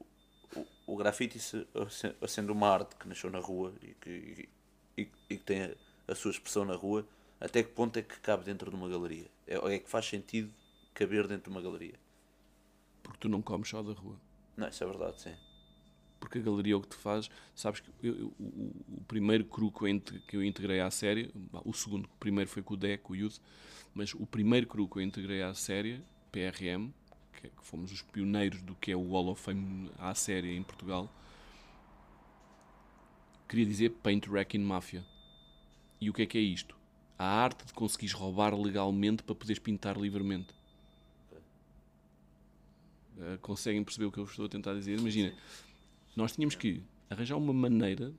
[0.86, 4.50] o, grafite se- se- sendo uma arte que nasceu na rua e que,
[4.98, 5.76] e, e que tem a,
[6.08, 7.06] a sua expressão na rua,
[7.40, 9.28] até que ponto é que cabe dentro de uma galeria?
[9.48, 10.52] É, é que faz sentido
[10.94, 11.96] caber dentro de uma galeria?
[13.02, 14.16] Porque tu não comes só da rua.
[14.56, 15.34] Não, isso é verdade, sim.
[16.20, 17.30] Porque a galeria é o que tu fazes.
[17.54, 21.30] Sabes que eu- eu- o, o primeiro cru que eu, que eu integrei à série,
[21.66, 23.40] o segundo, o primeiro foi com o Deco, o Youth,
[23.94, 26.94] mas o primeiro cru que eu integrei à série, PRM,
[27.34, 30.64] que, que fomos os pioneiros do que é o Hall of Fame à série em
[30.64, 31.10] Portugal,
[33.48, 35.06] queria dizer Paint Wrecking Mafia.
[36.00, 36.76] E o que é que é isto?
[37.18, 40.54] A arte de conseguires roubar legalmente para poderes pintar livremente.
[43.18, 45.00] Uh, conseguem perceber o que eu estou a tentar dizer?
[45.00, 45.34] Imagina,
[46.16, 48.14] nós tínhamos que arranjar uma maneira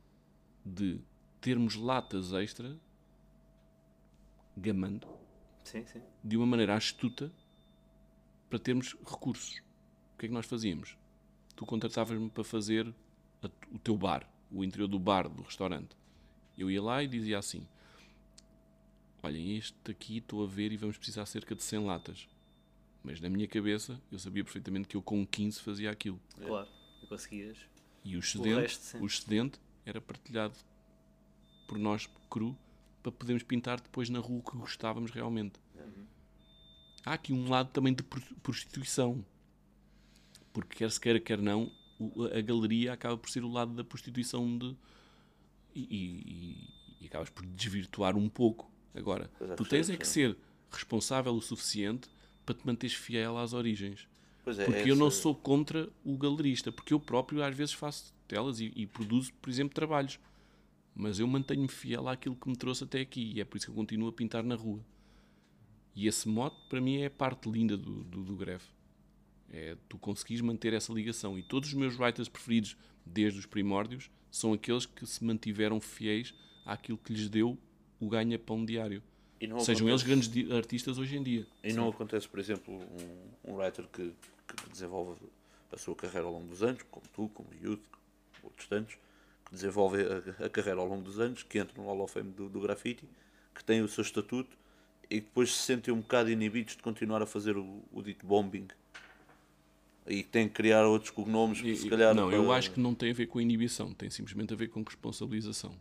[0.64, 1.00] de
[1.40, 2.78] termos latas extra
[4.56, 5.06] gamando
[5.64, 6.00] Sim, sim.
[6.22, 7.30] de uma maneira astuta
[8.48, 9.58] para termos recursos.
[10.14, 10.96] O que é que nós fazíamos?
[11.56, 12.92] Tu contratavas-me para fazer
[13.42, 15.96] a- o teu bar, o interior do bar, do restaurante.
[16.56, 17.66] Eu ia lá e dizia assim:
[19.22, 22.28] Olhem, este aqui estou a ver e vamos precisar cerca de 100 latas.
[23.02, 26.20] Mas na minha cabeça eu sabia perfeitamente que eu com 15 fazia aquilo.
[26.36, 26.68] Claro.
[27.02, 27.58] E conseguias.
[28.04, 28.98] E o excedente, resto, sim.
[29.00, 30.54] o excedente era partilhado
[31.66, 32.56] por nós cru
[33.02, 35.58] para podermos pintar depois na rua o que gostávamos realmente.
[37.04, 39.24] Há aqui um lado também de pro- prostituição.
[40.52, 41.70] Porque quer se queira, quer não,
[42.36, 44.74] a galeria acaba por ser o lado da prostituição de.
[45.74, 46.68] E, e-
[47.00, 48.70] e acabas por desvirtuar um pouco.
[48.94, 50.36] Agora, é, tu tens é que ser
[50.70, 52.08] responsável o suficiente
[52.46, 54.08] para te manteres fiel às origens.
[54.44, 58.14] Pois é, Porque eu não sou contra o galerista, porque eu próprio às vezes faço
[58.28, 60.18] telas e, e produzo, por exemplo, trabalhos.
[60.94, 63.72] Mas eu mantenho-me fiel àquilo que me trouxe até aqui e é por isso que
[63.72, 64.80] eu continuo a pintar na rua.
[65.94, 68.64] E esse mote, para mim, é a parte linda do, do, do greve.
[69.50, 71.38] É tu conseguires manter essa ligação.
[71.38, 72.76] E todos os meus writers preferidos,
[73.06, 76.34] desde os primórdios, são aqueles que se mantiveram fiéis
[76.64, 77.56] àquilo que lhes deu
[78.00, 79.02] o ganha-pão diário.
[79.60, 81.46] Sejam eles grandes artistas hoje em dia.
[81.62, 84.12] E não acontece, por exemplo, um, um writer que,
[84.48, 85.20] que desenvolve
[85.70, 87.82] a sua carreira ao longo dos anos, como tu, como o Youth,
[88.42, 88.96] outros tantos,
[89.44, 92.32] que desenvolve a, a carreira ao longo dos anos, que entra no Hall of Fame
[92.32, 93.04] do, do grafite,
[93.54, 94.56] que tem o seu estatuto
[95.10, 98.66] e depois se sentem um bocado inibidos de continuar a fazer o, o dito bombing.
[100.06, 102.14] E que tem que criar outros cognomes, E- se calhar.
[102.14, 104.68] não, eu para- acho que não tem a ver com inibição, tem simplesmente a ver
[104.68, 105.74] com responsabilização.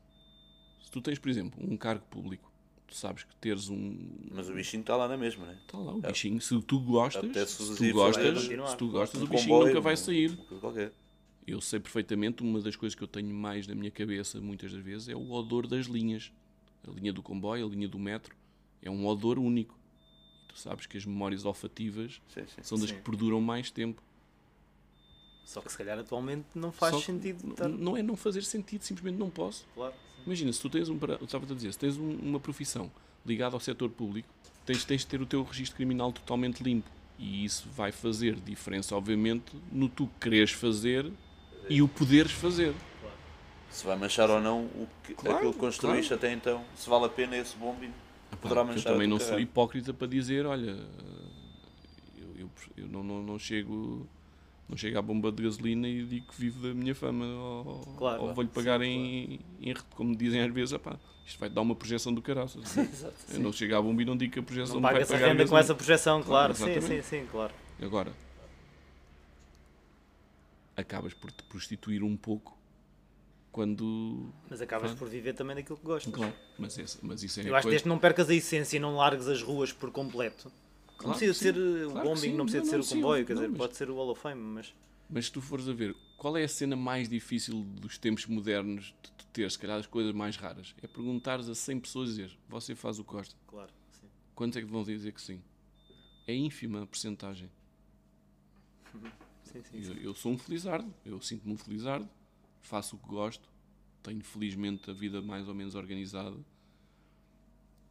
[0.81, 2.49] Se tu tens, por exemplo, um cargo público,
[2.87, 3.97] tu sabes que teres um.
[4.31, 5.57] Mas o bichinho está lá na mesma, né?
[5.65, 9.27] Está lá o bichinho, se tu gostas, se tu gostas, se tu gostas, Um o
[9.27, 10.37] bichinho comboio, nunca vai um- sair.
[10.61, 10.93] qualquer.
[11.45, 14.81] Eu sei perfeitamente, uma das coisas que eu tenho mais na minha cabeça, muitas das
[14.81, 16.31] vezes, é o odor das linhas.
[16.87, 18.33] A linha do comboio, a linha do metro,
[18.83, 19.77] é um odor único.
[20.47, 22.61] Tu sabes que as memórias olfativas Sim, sim.
[22.61, 22.95] são das Sim.
[22.95, 24.01] que perduram mais tempo.
[25.45, 27.67] Só que se calhar atualmente não faz Só sentido estar.
[27.67, 29.65] Não é não fazer sentido, simplesmente não posso.
[29.75, 29.93] Claro.
[30.25, 32.89] Imagina, se tu tens um, para- eu estava a dizer, se tens um- uma profissão
[33.25, 34.27] ligada ao setor público,
[34.65, 36.89] tens, tens de ter o teu registro criminal totalmente limpo.
[37.19, 41.11] E isso vai fazer diferença, obviamente, no tu quereres fazer
[41.69, 42.73] e o poderes fazer.
[43.69, 47.05] Se vai manchar ou não o que, Claro, aquilo que construíste até então, se vale
[47.05, 47.91] a pena esse bombing,
[48.37, 49.41] poderá Eu manchar também a tua não sou carreira.
[49.49, 50.77] hipócrita para dizer, olha,
[52.17, 54.07] eu, eu, eu não, não, não chego
[54.69, 57.63] não chego à bomba de gasolina e digo que vivo da minha fama ou,
[57.97, 58.33] Claro, ou claro.
[58.33, 62.21] vou-lhe pagar em, em, como dizem às vezes, "Epá, isto vai dar uma projeção do
[62.21, 62.63] caraças.
[62.77, 63.13] Exato.
[63.29, 65.13] Eu não chego à bomba e não digo que a projeção Não vai paga essa
[65.13, 66.53] pagar renda com essa projeção, claro.
[66.55, 67.53] Claro, sim, sim, sim, claro.
[67.81, 68.13] Agora,
[70.75, 72.57] acabas por te prostituir um pouco
[73.53, 74.33] quando.
[74.49, 74.99] Mas acabas Claro.
[74.99, 76.11] por viver também daquilo que gostas.
[76.13, 78.75] Claro, mas, esse, mas isso é Eu acho que desde que não percas a essência
[78.75, 80.49] e não largues as ruas por completo.
[80.49, 82.33] não Claro precisa que ser sim, uh, o claro bombing, sim.
[82.33, 83.77] não precisa Não, de ser não, o sim, comboio, óbvio, quer não, dizer, mas- pode
[83.77, 84.73] ser o Hall of Fame, mas
[85.09, 88.85] Mas se tu fores a ver, qual é a cena mais difícil dos tempos modernos
[89.03, 90.73] de tu ter, se calhar, as coisas mais raras?
[90.81, 93.35] É perguntares a 100 pessoas e dizer, você faz o que gosta.
[93.47, 94.07] claro, sim.
[94.33, 95.39] Quantos é que vão dizer que sim?
[96.25, 97.49] É ínfima a percentagem.
[99.43, 99.99] Sim, sim, Eu, sim.
[100.01, 102.09] eu sou um felizardo, eu sinto-me um felizardo,
[102.63, 103.47] faço o que gosto,
[104.01, 106.37] tenho felizmente a vida mais ou menos organizada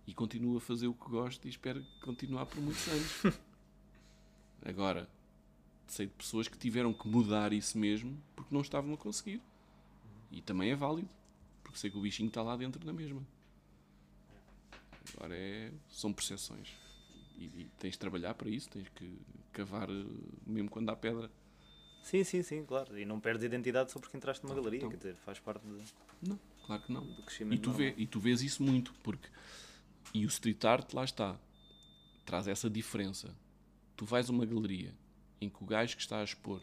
[0.06, 3.38] e continuo a fazer o que gosto e espero continuar por muitos anos.
[4.64, 5.08] Agora,
[5.86, 9.40] sei de pessoas que tiveram que mudar isso mesmo porque não estavam a conseguir.
[10.30, 11.08] E também é válido,
[11.62, 13.22] porque sei que o bichinho está lá dentro na mesma.
[15.14, 16.74] Agora é, são percepções.
[17.36, 19.18] E, e tens de trabalhar para isso, tens que
[19.52, 20.04] cavar eh,
[20.46, 21.30] mesmo quando há pedra.
[22.02, 22.98] Sim, sim, sim, claro.
[22.98, 24.90] E não perdes identidade só porque entraste numa galeria, então.
[24.90, 25.84] quer dizer, faz parte de-
[26.28, 27.04] Não, claro que não.
[27.04, 27.62] do E crescimento.
[27.62, 29.28] tu, vê, e tu vês isso muito, porque.
[30.12, 31.38] E o street art, lá está.
[32.26, 33.34] Traz essa diferença.
[33.96, 34.92] Tu vais a uma galeria
[35.40, 36.60] em que o gajo que está a expor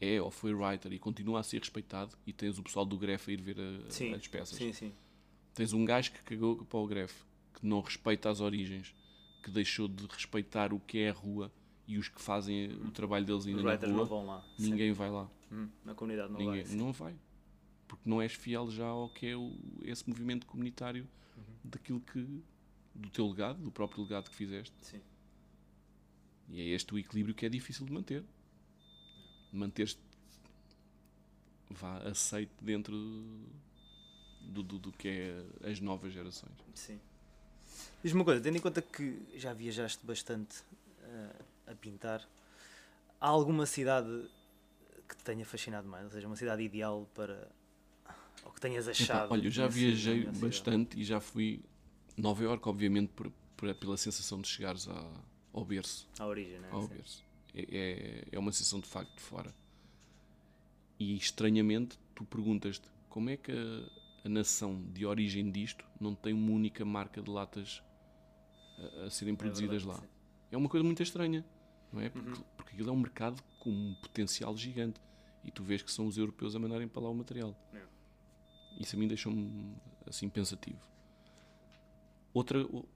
[0.00, 3.28] é ou foi writer e continua a ser respeitado, e tens o pessoal do Gref
[3.28, 4.56] a ir ver a- Sim, as peças.
[4.58, 4.92] sim, sim.
[5.54, 7.12] Tens um gajo que cagou para o Gref,
[7.54, 8.94] que não respeita as origens,
[9.42, 11.52] que deixou de respeitar o que é a rua
[11.86, 14.06] e os que fazem o trabalho deles Os ainda na writers não rua.
[14.06, 14.44] vão lá.
[14.56, 14.70] sim.
[14.70, 15.28] Ninguém vai lá.
[15.50, 16.76] Hum, na comunidade não Ninguém, vai.
[16.76, 17.14] não vai.
[17.88, 21.06] Porque não és fiel já ao que é o- esse movimento comunitário
[21.36, 21.42] Uhum.
[21.64, 22.42] daquilo que.
[22.94, 24.74] do teu legado, do próprio legado que fizeste.
[24.82, 25.00] Sim.
[26.50, 28.22] E é este o equilíbrio que é difícil de manter.
[29.50, 29.98] Manter-te
[31.70, 32.92] vá aceito dentro
[34.40, 36.52] do, do, do que é as novas gerações.
[36.74, 37.00] Sim.
[38.02, 40.62] Diz-me uma coisa, tendo em conta que já viajaste bastante
[41.02, 41.36] eh,
[41.72, 42.26] a pintar,
[43.20, 44.28] há alguma cidade
[45.08, 46.04] que te tenha fascinado mais?
[46.04, 47.48] Ou seja, uma cidade ideal para.
[48.44, 49.32] ou que tenhas achado?
[49.32, 51.62] olha, eu já viajei a bastante e já fui.
[52.16, 55.10] Nova Iorque, obviamente, por, por- pela sensação de chegares à-
[55.52, 56.08] ao berço.
[56.18, 56.68] À origem, né?
[56.70, 56.88] ao Sim.
[56.88, 57.24] berço.
[57.54, 59.52] É, é, é uma sensação de facto de fora.
[60.98, 66.32] E estranhamente, tu perguntas-te como é que a, a nação de origem disto não tem
[66.32, 67.82] uma única marca de latas
[69.02, 70.06] a, a serem É produzidas verdade, lá.
[70.06, 70.12] sim.
[70.50, 71.44] É uma coisa muito estranha,
[71.92, 72.08] não é?
[72.08, 72.44] Porque, Uhum.
[72.56, 75.00] porque aquilo é um mercado com um potencial gigante
[75.44, 77.54] e tu vês que são os europeus a mandarem para lá o material.
[77.74, 77.82] É.
[78.80, 79.74] Isso a mim deixou-me
[80.06, 80.78] assim pensativo.
[82.32, 82.88] Outra, o-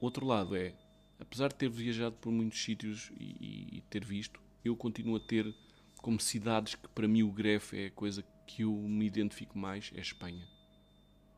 [0.00, 0.74] outro lado é,
[1.18, 5.54] apesar de ter viajado por muitos sítios e, e- ter visto, eu continuo a ter
[6.02, 9.92] como cidades que para mim o Gref é a coisa que eu me identifico mais,
[9.94, 10.46] é Espanha.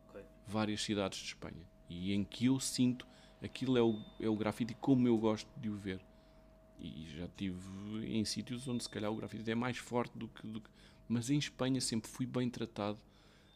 [0.09, 0.23] Ok.
[0.47, 1.69] Várias cidades de Espanha.
[1.91, 3.07] E em que eu sinto
[3.43, 6.01] aquilo é o, é o grafite como eu gosto de o ver.
[6.83, 7.61] E já estive
[8.05, 10.69] em sítios onde se calhar o grafite é mais forte do que, do que-
[11.09, 12.99] Mas em Espanha sempre fui bem tratado.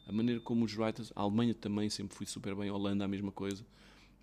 [0.07, 1.11] A maneira como os writers...
[1.13, 2.69] A Alemanha também sempre fui super bem.
[2.69, 3.65] A Holanda a mesma coisa.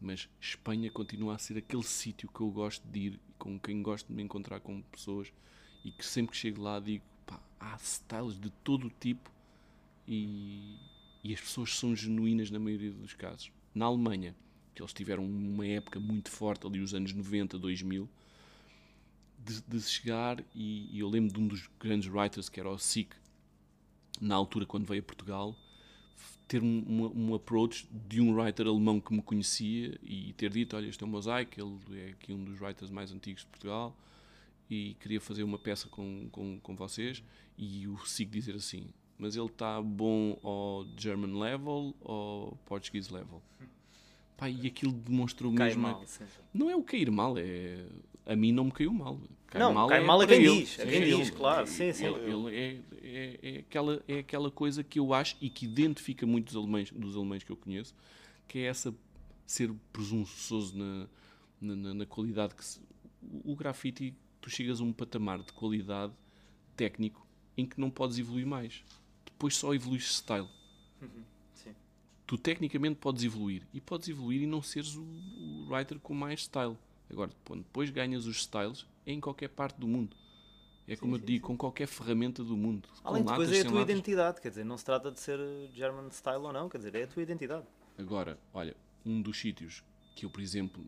[0.01, 3.21] Mas Espanha continua a ser aquele sítio que eu gosto de ir.
[3.39, 5.31] Com quem gosto de me encontrar com pessoas.
[5.85, 7.05] E que sempre que chego lá digo...
[7.27, 9.31] Pá, há styles de todo o tipo.
[10.09, 10.79] E,
[11.23, 13.53] e as pessoas são genuínas na maioria dos casos.
[13.75, 14.35] Na Alemanha,
[14.75, 18.09] que eles tiveram uma época muito forte, ali os anos 90, 2000,
[19.45, 22.79] de, de chegar, e, e eu lembro de um dos grandes writers, que era o
[22.79, 23.15] Sick,
[24.21, 25.57] na altura, quando veio a Portugal,
[26.47, 30.77] ter um, um, um approach de um writer alemão que me conhecia e ter dito,
[30.77, 33.97] olha, este é o Mosaic, ele é aqui um dos writers mais antigos de Portugal,
[34.71, 37.23] e queria fazer uma peça com, com, com vocês,
[37.57, 38.87] e o Sick dizer assim,
[39.19, 43.43] mas ele está bom ao German level ou Portuguese level?
[44.37, 45.83] Pá, e aquilo demonstrou Cai mesmo...
[45.83, 46.25] mal, sim.
[46.53, 47.87] Não é o cair mal, é...
[48.27, 49.21] A mim não me caiu mal.
[49.47, 50.61] Cai Não, cai mal a quem ele.
[50.61, 52.07] diz, a quem diz, claro, sim, sim.
[52.07, 56.27] Ele, ele é, é, é, aquela, é aquela coisa que eu acho e que identifica
[56.27, 57.95] muito dos alemães, dos alemães que eu conheço,
[58.49, 58.95] que é essa
[59.47, 61.07] ser presunçoso na,
[61.61, 62.81] na, na- qualidade que se,
[63.45, 66.13] o grafite, tu chegas a um patamar de qualidade
[66.77, 68.83] técnico em que não podes evoluir mais.
[69.25, 70.49] Depois só evoluís style.
[71.55, 71.75] Sim.
[72.27, 76.41] Tu tecnicamente podes evoluir e podes evoluir e não seres o, o writer com mais
[76.41, 76.77] style.
[77.15, 80.17] Agora, depois ganhas os styles, em qualquer parte do mundo.
[80.87, 82.89] É como eu te digo, com qualquer ferramenta do mundo.
[83.03, 83.95] Além de coisa, latas, é a tua latas.
[83.95, 85.39] identidade, quer dizer, não se trata de ser
[85.73, 87.65] German style ou não, quer dizer, é a tua identidade.
[87.97, 89.83] Agora, olha, um dos sítios
[90.15, 90.85] que eu, por exemplo,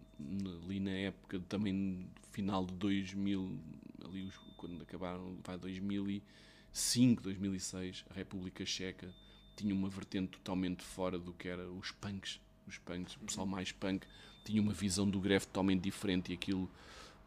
[0.64, 3.58] ali na época também final de 2000,
[4.04, 9.14] ali quando acabaram, vai 2005, 2006, a República Checa
[9.54, 12.40] tinha uma vertente totalmente fora do que era os punks.
[12.66, 14.06] Os punks, o pessoal mais punk,
[14.46, 16.70] tinha uma visão do greve totalmente diferente e aquilo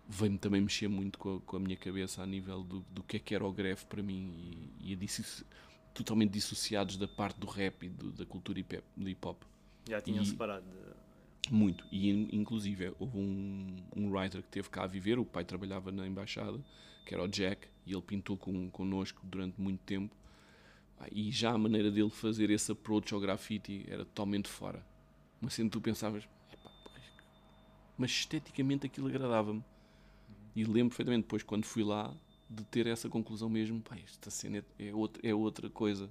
[0.07, 3.17] veio-me também mexer muito com a, com a minha cabeça a nível do, do que
[3.17, 5.09] é que era o greve para mim e, e
[5.93, 8.84] totalmente dissociados da parte do rap e do- da cultura hip-
[9.24, 9.43] hop.
[9.88, 10.65] Já tinham E- separado.
[10.65, 10.99] de-
[11.51, 11.86] Muito.
[11.91, 15.91] E in- inclusive houve um, um writer que teve cá a viver, o pai trabalhava
[15.91, 16.59] na embaixada,
[17.05, 20.15] que era o Jack, e ele pintou com, connosco durante muito tempo.
[20.99, 24.86] Ah, E já a maneira dele fazer esse approach ao grafite era totalmente fora.
[25.41, 26.38] Mas sempre tu pensavas, "Epá, porra,
[27.99, 29.63] mas esteticamente aquilo agradava-me.
[30.55, 32.11] E lembro perfeitamente depois, quando fui lá,
[32.49, 36.09] de ter essa conclusão mesmo, pá, esta cena é, é outra, é outra coisa.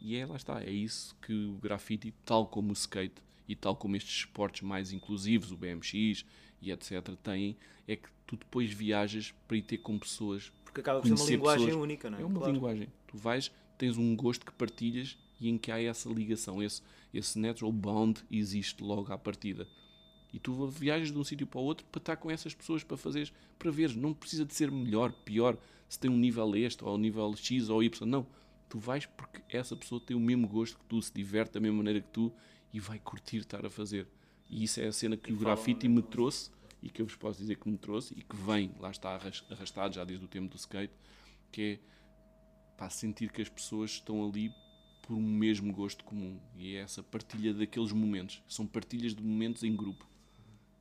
[0.00, 3.74] E é, lá está, é isso que o grafite, tal como o skate e tal
[3.74, 6.24] como estes esportes mais inclusivos, o BMX
[6.60, 7.56] e etc., têm,
[7.88, 10.52] é que tu depois viajas para ir ter com pessoas.
[10.64, 11.82] Porque acaba por ser uma linguagem pessoas.
[11.82, 12.22] única, não é?
[12.22, 12.52] É uma Claro.
[12.52, 12.88] linguagem.
[13.06, 17.38] Tu vais, tens um gosto que partilhas e em que há essa ligação, esse, esse
[17.38, 19.66] natural bond existe logo à partida.
[20.36, 22.98] E tu viajas de um sítio para o outro para estar com essas pessoas, para
[22.98, 23.96] fazeres, para veres.
[23.96, 25.56] Não precisa de ser melhor, pior,
[25.88, 28.06] se tem um nível este, ou um nível X ou Y.
[28.06, 28.26] Não.
[28.68, 31.78] Tu vais porque essa pessoa tem o mesmo gosto que tu, se diverte da mesma
[31.78, 32.30] maneira que tu
[32.70, 34.06] e vai curtir estar a fazer.
[34.50, 36.50] E isso é a cena que o grafite me trouxe
[36.82, 39.42] e que eu vos posso dizer que me trouxe e que vem, lá está arras-
[39.48, 40.92] arrastado já desde o tempo do skate,
[41.50, 41.80] que
[42.78, 44.52] é sentir que as pessoas estão ali
[45.02, 48.42] por um mesmo gosto comum e é essa partilha daqueles momentos.
[48.46, 50.06] São partilhas de momentos em grupo.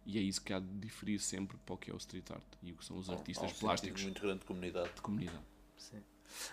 [0.06, 2.44] E é isso que há de diferir sempre para o que é o street art
[2.62, 4.94] e o que são os Há um artistas plásticos muito grande de comunidade.
[4.94, 5.40] de comunidade.
[5.78, 6.02] Sim.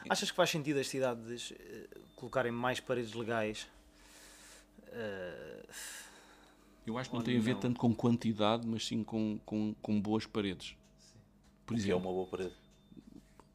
[0.09, 3.68] Achas que faz sentido as cidades eh, colocarem mais paredes legais?
[4.88, 5.66] Eh,
[6.86, 7.61] Eu acho que não Ou tem a ver não?
[7.61, 10.74] tanto com quantidade, mas sim com, com, com boas paredes.
[11.66, 12.55] Por O que é exemplo, uma boa parede.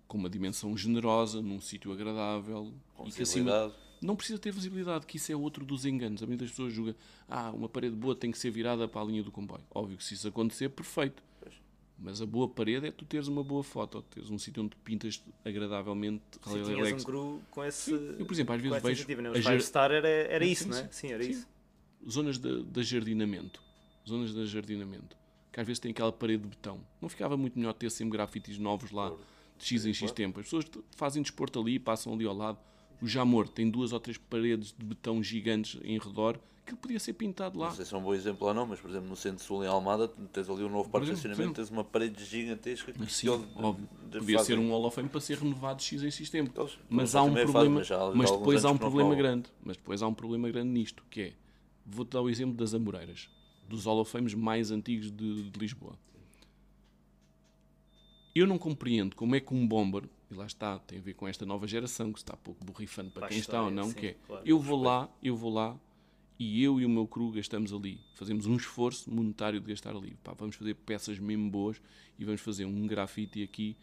[0.08, 3.74] com uma dimensão generosa, num sítio agradável Com e que acima.
[4.02, 6.22] Não precisa ter visibilidade, que isso é outro dos enganos.
[6.22, 6.95] A maioria das pessoas julga,
[7.28, 9.64] ah, uma parede boa tem que ser virada para a linha do comboio.
[9.74, 11.24] Óbvio que se isso acontecer, perfeito.
[12.00, 15.24] Mas a boa parede é tu teres uma boa foto, teres um sítio onde pintas
[15.43, 17.91] agradavelmente se tinhas um cru com esse.
[17.91, 19.30] Eu, por exemplo, às vezes vejo né?
[19.30, 20.82] a Os Five Star era, era Sim, isso, sim, não é?
[20.84, 20.89] sim.
[20.91, 21.30] Sim, era Sim.
[21.32, 21.48] isso.
[22.08, 23.62] zonas de, de jardinamento.
[24.08, 25.18] Zonas de jardinamento.
[25.52, 26.80] Que às vezes tem aquela parede de betão.
[27.02, 29.12] Não ficava muito melhor ter sempre grafites novos lá,
[29.58, 30.14] de X em X claro.
[30.14, 30.39] tempo.
[30.39, 32.60] As pessoas fazem desporto ali, passam ali ao lado.
[33.02, 37.14] O Jamor tem duas ou três paredes de betão gigantes em redor que podia ser
[37.14, 37.70] pintado lá.
[37.70, 39.68] Não sei se é um bom exemplo ou não, mas por exemplo no centro-sul em
[39.68, 43.88] Almada tens ali um novo parque de estacionamento, tens uma parede gigantesca que Sim, óbvio.
[44.12, 46.70] Podia fazem- ser um Hall para ser renovado de X em X tempo.
[46.89, 49.50] Mas há um problema, mas há mas alguns depois há um problema grande.
[49.64, 51.34] Mas depois há um problema grande nisto, que é,
[51.86, 53.30] vou-te dar o exemplo das Amoreiras,
[53.68, 55.98] dos Hall mais antigos de, de Lisboa.
[58.36, 61.28] Eu não compreendo como é que um bomber, e lá está, tem a ver com
[61.28, 63.99] esta nova geração, que está pouco borrifando para Para quem está ou história, não, sim,
[63.99, 64.43] que é, claro.
[64.45, 65.80] eu vou lá, eu vou lá,
[66.39, 70.15] e eu e o meu crew gastamos ali, fazemos um esforço monetário de gastar ali.
[70.23, 71.82] Pá, vamos fazer peças mesmo boas
[72.19, 73.75] e vamos fazer um grafite aqui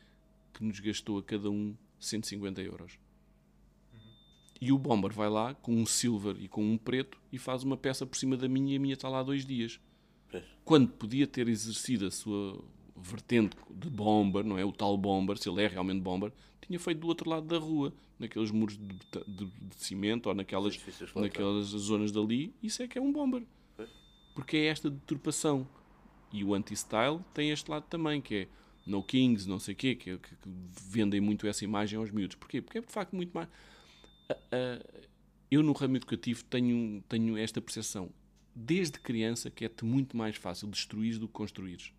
[0.53, 2.99] que nos gastou a cada um 150 euros.
[4.61, 7.76] E o Bomber vai lá com um silver e com um preto e faz uma
[7.76, 9.80] peça por cima da minha e a minha está lá há dois dias.
[10.30, 10.45] Pois.
[10.64, 12.64] Quando podia ter exercido a sua
[13.05, 14.65] vertente de bomber, não é?
[14.65, 16.33] O tal bomber, se ele é realmente bomber,
[16.67, 18.87] tinha feito do outro lado da rua, naqueles muros de,
[19.27, 20.75] de- de cimento ou naquelas,
[21.23, 22.55] naquelas zonas dali.
[22.63, 23.43] Isso é que é um bomber.
[24.35, 25.69] Porque é esta deturpação.
[26.33, 28.49] E o anti-style tem este lado também, que é
[28.87, 30.49] no Kings, não sei o quê, que, que- que
[30.89, 32.37] vendem muito essa imagem aos miúdos.
[32.37, 32.61] Porquê?
[32.63, 33.49] Porque é de facto muito mais.
[35.51, 38.11] eu no ramo educativo tenho, tenho esta percepção.
[38.55, 41.93] Desde criança que é-te muito mais fácil destruir do que construir.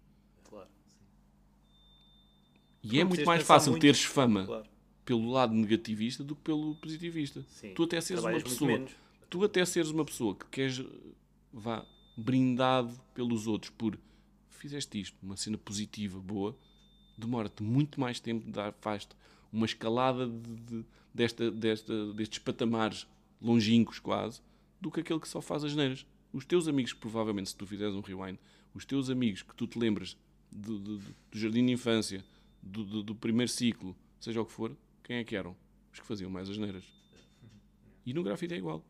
[2.92, 3.82] E é muito mais fácil muito.
[3.82, 4.66] teres fama Claro.
[5.04, 7.44] pelo lado negativista do que pelo positivista.
[7.50, 7.74] Sim.
[7.74, 8.86] Tu até seres uma pessoa
[9.30, 10.84] tu até seres uma pessoa que queres
[11.52, 13.98] vá brindado pelos outros por
[14.50, 16.58] fizeste isto, uma cena positiva, boa,
[17.18, 19.08] demora-te muito mais tempo de dar faz
[19.52, 23.06] uma escalada de, de- desta, desta, destes patamares
[23.42, 24.42] longínquos quase,
[24.82, 26.06] do que aquele que só faz as neiras.
[26.34, 28.38] Os teus amigos, provavelmente, se tu fizeres um rewind,
[28.74, 30.18] os teus amigos que tu te lembras
[30.52, 32.24] do, do- do jardim de infância,
[32.66, 35.56] do, do- do primeiro ciclo, seja o que for, quem é que eram?
[35.94, 36.84] Os que faziam mais as neiras.
[38.06, 38.84] E no grafite é igual.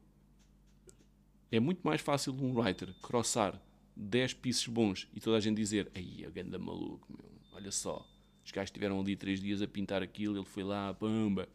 [1.51, 3.61] É muito mais fácil um writer crossar
[3.95, 7.31] 10 pisos bons e toda a gente dizer aí, é ganda maluco, meu.
[7.53, 8.05] olha só.
[8.43, 11.47] Os gajos estiveram ali 3 dias a pintar aquilo, ele foi lá, pamba.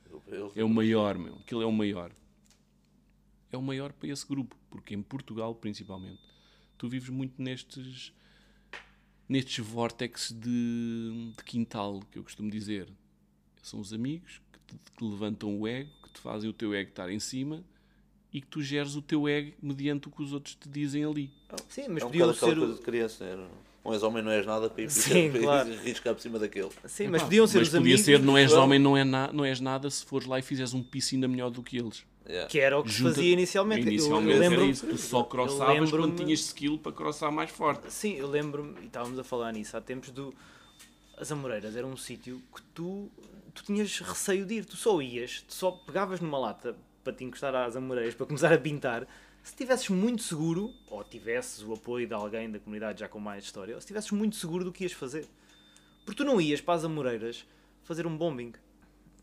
[0.56, 1.34] É o maior, meu.
[1.36, 2.12] Aquilo é o maior.
[3.52, 6.20] É o maior para esse grupo, porque em Portugal, principalmente,
[6.78, 8.12] tu vives muito nestes
[9.30, 12.88] nestes vórtices de, de quintal, que eu costumo dizer.
[13.62, 16.90] São os amigos que te, que levantam o ego, que te fazem o teu ego
[16.90, 17.62] estar em cima
[18.32, 21.30] e que tu geres o teu ego mediante o que os outros te dizem ali.
[21.68, 22.56] Sim, mas é um podiam ser.
[22.56, 23.24] coisa o- de criança.
[23.24, 23.48] Era,
[23.84, 25.74] não és homem, não és nada para ir Sim, para claro.
[25.84, 26.70] riscar por cima daquele.
[26.86, 28.04] Sim, mas podiam ser mas os podia amigos.
[28.04, 30.74] ser, não és homem, não, é na, não és nada, se fores lá e fizeres
[30.74, 32.04] um piso ainda melhor do que eles.
[32.30, 32.48] Yeah.
[32.48, 33.86] Que era o que se Junta- fazia inicialmente.
[33.86, 37.50] Eu- Inicialmente eu era lembro isso, tu só crossavas quando tinhas skill para crossar mais
[37.50, 37.90] forte.
[37.92, 40.32] Sim, eu lembro-me, e estávamos a falar nisso há tempos, do.
[41.18, 43.10] As Amoreiras era um sítio que tu,
[43.52, 47.24] tu tinhas receio de ir, tu só ias, tu só pegavas numa lata para te
[47.24, 49.06] encostar às Amoreiras, para começar a pintar.
[49.42, 53.42] Se estivesses muito seguro, ou tivesses o apoio de alguém da comunidade já com mais
[53.44, 55.26] história, ou se estivesses muito seguro do que ias fazer.
[56.04, 57.44] Porque tu não ias para as Amoreiras
[57.82, 58.52] fazer um bombing.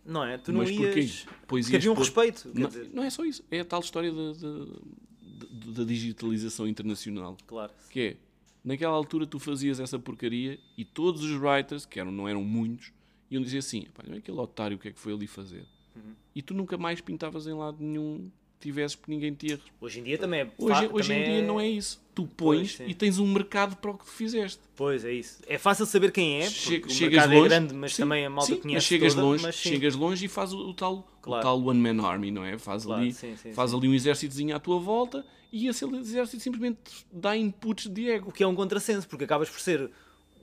[0.07, 0.37] Não é?
[0.37, 0.99] Tu não Mas porquê?
[1.01, 1.25] ias.
[1.47, 2.49] Pois Porque ias havia um pôr- respeito.
[2.53, 3.43] Não, dizer, não é só isso.
[3.51, 7.37] É a tal história da, digitalização internacional.
[7.45, 7.71] claro.
[7.89, 8.17] Que é,
[8.63, 12.91] naquela altura tu fazias essa porcaria e todos os writers, que eram, não eram muitos,
[13.29, 15.65] iam dizer assim, "Pá, olha aquele otário o que é que foi ali fazer.
[15.95, 16.13] Uhum.
[16.35, 20.03] E tu nunca mais pintavas em lado nenhum, tivesses porque ninguém te ia Hoje em
[20.03, 20.51] dia também é.
[20.57, 22.01] Hoje, hoje em também dia não é isso.
[22.15, 22.85] Tu pões sim.
[22.87, 24.59] e tens um mercado para o que tu fizeste.
[24.75, 25.39] Pois é isso.
[25.47, 28.25] É fácil saber quem é, Che- o chegas mercado longe, é grande, mas sim, também
[28.25, 30.73] a malta sim, conhece mas chegas toda, longe, mas chegas longe e faz o, o
[30.73, 31.39] tal, Claro.
[31.39, 32.57] o tal one man army, não é?
[32.57, 36.41] Faz Claro, ali, sim, sim, faz ali um exércitozinho à tua volta e esse exército
[36.41, 36.79] simplesmente
[37.11, 38.29] dá inputs de ego.
[38.29, 39.89] O que é um contrassenso, porque acabas por ser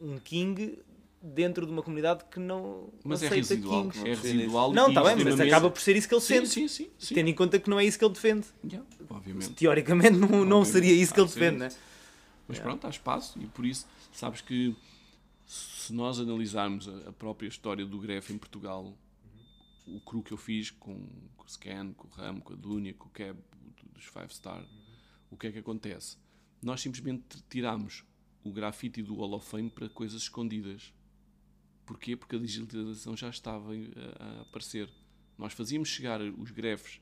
[0.01, 0.79] um king
[1.27, 4.07] dentro de uma comunidade que não Mas é aceita residual, kings.
[4.07, 4.73] é residual.
[4.75, 6.49] Não, está bem, mas acaba por ser isso que ele sente.
[6.49, 7.15] sim, sim, sim.
[7.15, 8.47] Tendo em conta que não é isso que ele defende.
[8.63, 9.51] Yeah, obviamente.
[9.55, 10.67] Teoricamente não, não Obviamente.
[10.69, 11.69] seria isso que ele defende, né?
[12.47, 14.77] Mas pronto, há espaço e por isso, sabes que
[15.47, 18.95] se nós analisarmos a, própria história do Gref em Portugal,
[19.87, 21.07] o cru que eu fiz com,
[21.37, 24.63] com o Scan, com o Ram, com a Dunia, com o do- dos Five Star,
[25.31, 26.17] o que é que acontece?
[26.63, 28.05] Nós simplesmente tirámos
[28.43, 30.93] o grafite do Hall of Fame para coisas escondidas.
[31.87, 32.17] Porquê?
[32.17, 34.89] Porque a digitalização já estava a, a aparecer.
[35.37, 37.01] Nós fazíamos chegar os grefes,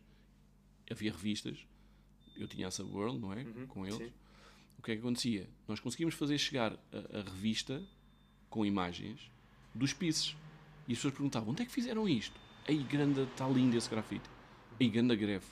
[0.91, 1.67] havia revistas,
[2.37, 3.45] eu tinha essa World, não é?
[3.69, 3.99] com eles.
[3.99, 4.13] sim.
[4.79, 5.49] O que é que acontecia?
[5.69, 7.81] Nós conseguimos fazer chegar a, a revista
[8.51, 9.31] com imagens
[9.75, 10.35] dos pieces.
[10.89, 12.41] E as pessoas perguntavam: onde é que fizeram isto?
[12.67, 14.29] Aí, grande, está lindo esse grafite.
[14.81, 15.47] Aí, grande greve.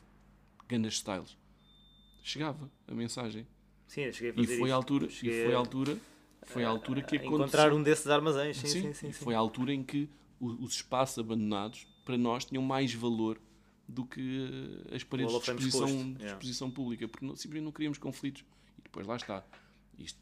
[0.67, 1.37] Grandes styles.
[2.23, 3.47] Chegava a mensagem.
[3.87, 4.73] Sim, eu cheguei a E fazer foi isso.
[4.73, 5.99] a altura, e Cheguei foi a a- altura,
[6.45, 7.39] foi a altura que a aconteceu.
[7.39, 8.57] encontrar um desses armazéns.
[8.57, 9.13] Sim, Sim, sim, sim.
[9.13, 10.09] foi a altura em que
[10.41, 13.41] os espaços abandonados para nós tinham mais valor
[13.87, 14.49] do que
[14.91, 16.27] eh, as paredes de exposição, de yeah.
[16.33, 18.43] exposição pública, porque não, simplesmente não queríamos conflitos.
[18.79, 19.45] E depois lá está.
[19.99, 20.19] Isto,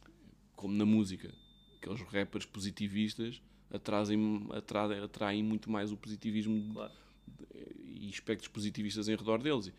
[0.57, 1.33] como na música,
[1.77, 3.41] aqueles rappers positivistas
[3.71, 6.93] atrasem, atraem, atraem muito mais o positivismo de- Claro.
[7.85, 9.71] e espectros positivistas em redor deles.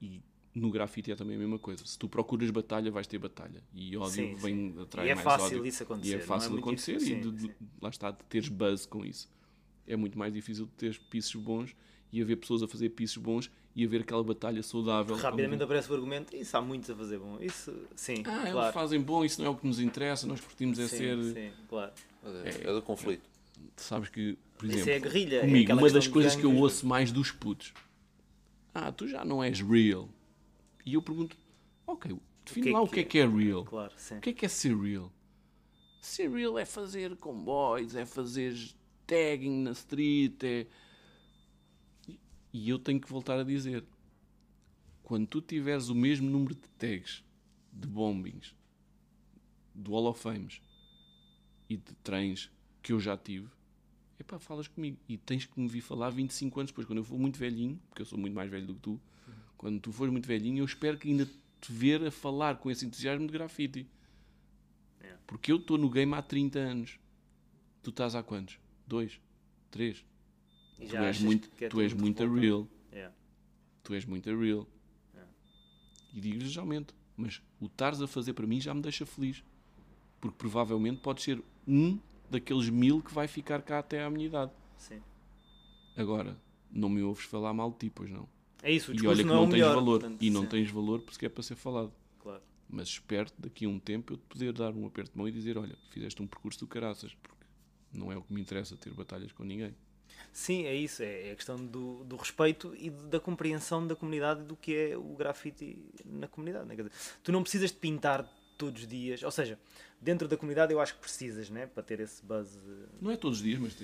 [0.00, 0.20] E
[0.58, 1.84] no grafite é também a mesma coisa.
[1.86, 3.62] Se tu procuras batalha, vais ter batalha.
[3.74, 5.66] E ódio Sim, vem atrai E é mais fácil ódio.
[5.66, 6.10] isso acontecer.
[6.10, 7.18] E é não fácil muito acontecer difícil.
[7.18, 7.50] e Sim, de- sim.
[7.80, 9.28] lá está, de teres buzz com isso.
[9.86, 11.74] É muito mais difícil de teres pisos bons
[12.12, 15.14] e haver pessoas a fazer pisos bons e haver aquela batalha saudável.
[15.16, 16.34] Rapidamente aparece o argumento.
[16.34, 17.38] Isso há muitos a fazer bom.
[17.40, 18.72] Isso, sim, Ah, eles claro.
[18.72, 21.22] fazem bom, isso não é o que nos interessa, nós curtimos é sim, ser.
[21.34, 21.92] sim, claro.
[22.44, 23.22] É, é do conflito.
[23.76, 25.36] Sabes que, por Isso exemplo, é a guerrilha.
[25.36, 27.72] é comigo, aquela uma das coisas que eu ouço mais dos putos.
[28.74, 30.08] Ah, tu já não és real.
[30.88, 31.36] E eu pergunto,
[31.86, 32.16] ok,
[32.46, 33.62] define que é lá o que é que é real.
[33.64, 33.92] Claro.
[33.94, 35.12] O que é que é ser real?
[36.00, 38.54] Ser real é fazer comboios, é fazer
[39.06, 40.66] tagging na street, é...
[42.08, 42.18] E-
[42.54, 43.84] E eu tenho que voltar a dizer,
[45.02, 47.22] quando tu tiveres o mesmo número de tags,
[47.72, 48.54] de bombings,
[49.74, 50.60] do Hall of Fames
[51.68, 52.50] e de trens
[52.82, 53.48] que eu já tive,
[54.18, 54.96] epá, falas comigo.
[55.06, 58.00] E tens que me vir falar 25 anos depois, quando eu for muito velhinho, porque
[58.02, 59.00] eu sou muito mais velho do que tu,
[59.58, 61.26] quando tu fores muito velhinho, eu espero que ainda
[61.60, 63.86] te ver a falar com esse entusiasmo de grafite.
[65.00, 65.14] É.
[65.26, 66.98] Porque eu estou no game há 30 anos.
[67.82, 68.58] Tu estás há quantos?
[68.86, 69.20] Dois?
[69.70, 70.04] Três?
[70.78, 72.68] E Tu és muito, que é tu és muito real.
[72.92, 73.10] É.
[73.82, 74.66] Tu és muito real.
[76.14, 76.94] E digo-lhes aumento.
[77.16, 79.42] Mas o estares a fazer para mim já me deixa feliz.
[80.20, 81.98] Porque provavelmente pode ser um
[82.30, 84.52] daqueles mil que vai ficar cá até à minha idade.
[84.76, 85.02] Sim.
[85.96, 86.36] Agora,
[86.70, 88.28] não me ouves falar mal de ti, pois não.
[88.62, 89.74] É isso, o E olha que não, não, é o tens melhor.
[89.74, 90.00] valor.
[90.00, 91.92] portanto, e não sim, tens valor porque é para ser falado.
[92.18, 92.42] Claro.
[92.68, 95.32] Mas espero daqui a um tempo eu te poder dar um aperto de mão e
[95.32, 97.14] dizer: Olha, fizeste um percurso do caraças.
[97.14, 97.36] Porque
[97.92, 99.74] não é o que me interessa ter batalhas com ninguém.
[100.32, 101.02] Sim, é isso.
[101.02, 104.96] É é a questão do, do respeito e da compreensão da comunidade do que é
[104.96, 106.66] o grafite na comunidade.
[106.68, 106.74] né?
[106.76, 106.92] Dizer,
[107.22, 108.28] tu não precisas de pintar
[108.58, 109.22] todos os dias.
[109.22, 109.58] Ou seja,
[110.00, 111.66] dentro da comunidade eu acho que precisas, né?
[111.66, 112.56] Para ter esse buzz.
[112.56, 113.76] eh, Não é todos os dias, mas,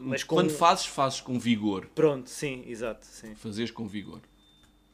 [0.00, 1.86] Mas com- quando fazes, fazes com vigor.
[1.94, 3.04] Pronto, sim, exato.
[3.06, 3.34] Sim.
[3.34, 4.20] Fazeres com vigor.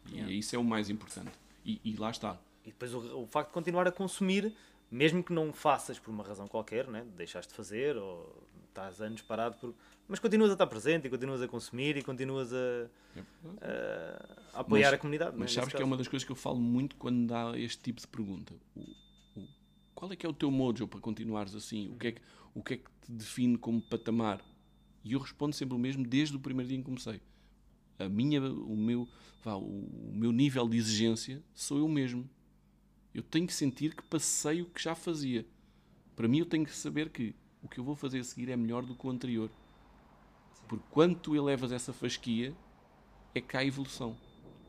[0.06, 0.32] E Yeah.
[0.32, 1.30] isso é o mais importante.
[1.64, 2.38] E, e lá está.
[2.64, 4.52] E depois o, o facto de continuar a consumir,
[4.90, 7.06] mesmo que não faças por uma razão qualquer, né?
[7.16, 9.74] deixaste de fazer ou estás anos parado, por...
[10.06, 12.56] mas continuas a estar presente e continuas a consumir e continuas a,
[13.60, 15.30] a- a apoiar Mas- a comunidade.
[15.32, 17.82] né, Mas sabes que é uma das coisas que eu falo muito quando dá este
[17.82, 18.54] tipo de pergunta.
[18.76, 19.07] O-
[19.98, 21.88] qual é que é o teu mojo para continuares assim?
[21.88, 22.20] O que, é que,
[22.54, 24.40] o que é que te define como patamar?
[25.02, 27.20] E eu respondo sempre o mesmo desde o primeiro dia em que comecei.
[27.98, 29.08] A minha, o, meu,
[29.42, 32.30] vá, o, o meu nível de exigência sou eu mesmo.
[33.12, 35.44] Eu tenho que sentir que passei o que já fazia.
[36.14, 38.56] Para mim, eu tenho que saber que o que eu vou fazer a seguir é
[38.56, 39.50] melhor do que o anterior.
[40.68, 42.54] Porque quando tu elevas essa fasquia,
[43.34, 44.16] é que há evolução.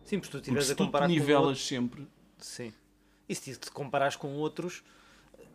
[0.06, 2.08] Sim, porque tu estiveres se a tu te comparar com nivelas outros, sempre,
[2.40, 2.74] sim.
[3.28, 4.84] E se te comparares com outros,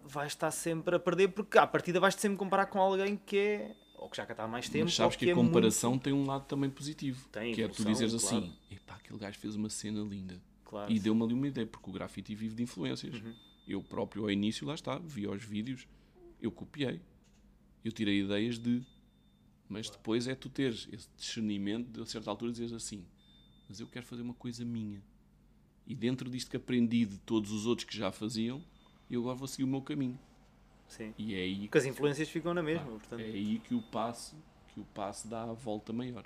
[0.07, 3.77] vais estar sempre a perder, porque à partida vais-te sempre comparar com alguém que é
[3.97, 4.85] ou que já cá está há mais tempo.
[4.85, 7.27] Mas sabes ou que a é muito- comparação tem um lado também positivo.
[7.33, 8.37] Tem, que é tu evolução, dizeres claro.
[8.45, 10.41] assim, epá, aquele gajo fez uma cena linda.
[10.65, 13.15] Claro, E deu-me ali uma ideia, porque o grafite vive de influências.
[13.15, 13.35] Uhum.
[13.67, 15.87] Eu próprio, ao início, lá está, vi os vídeos,
[16.41, 17.01] eu copiei.
[17.83, 18.83] Eu tirei ideias de.
[19.69, 23.07] Mas depois é tu teres esse discernimento de, a certa altura, dizeres assim:
[23.69, 25.03] Mas eu quero fazer uma coisa minha.
[25.87, 28.63] E dentro disto que aprendi de todos os outros que já faziam,
[29.11, 30.19] eu agora vou seguir o meu caminho.
[30.89, 31.15] Sim.
[31.19, 33.21] E é aí, Porque as influências ficam na mesma, portanto.
[33.21, 34.37] é aí que o passo
[34.75, 36.25] que o passo dá a volta maior.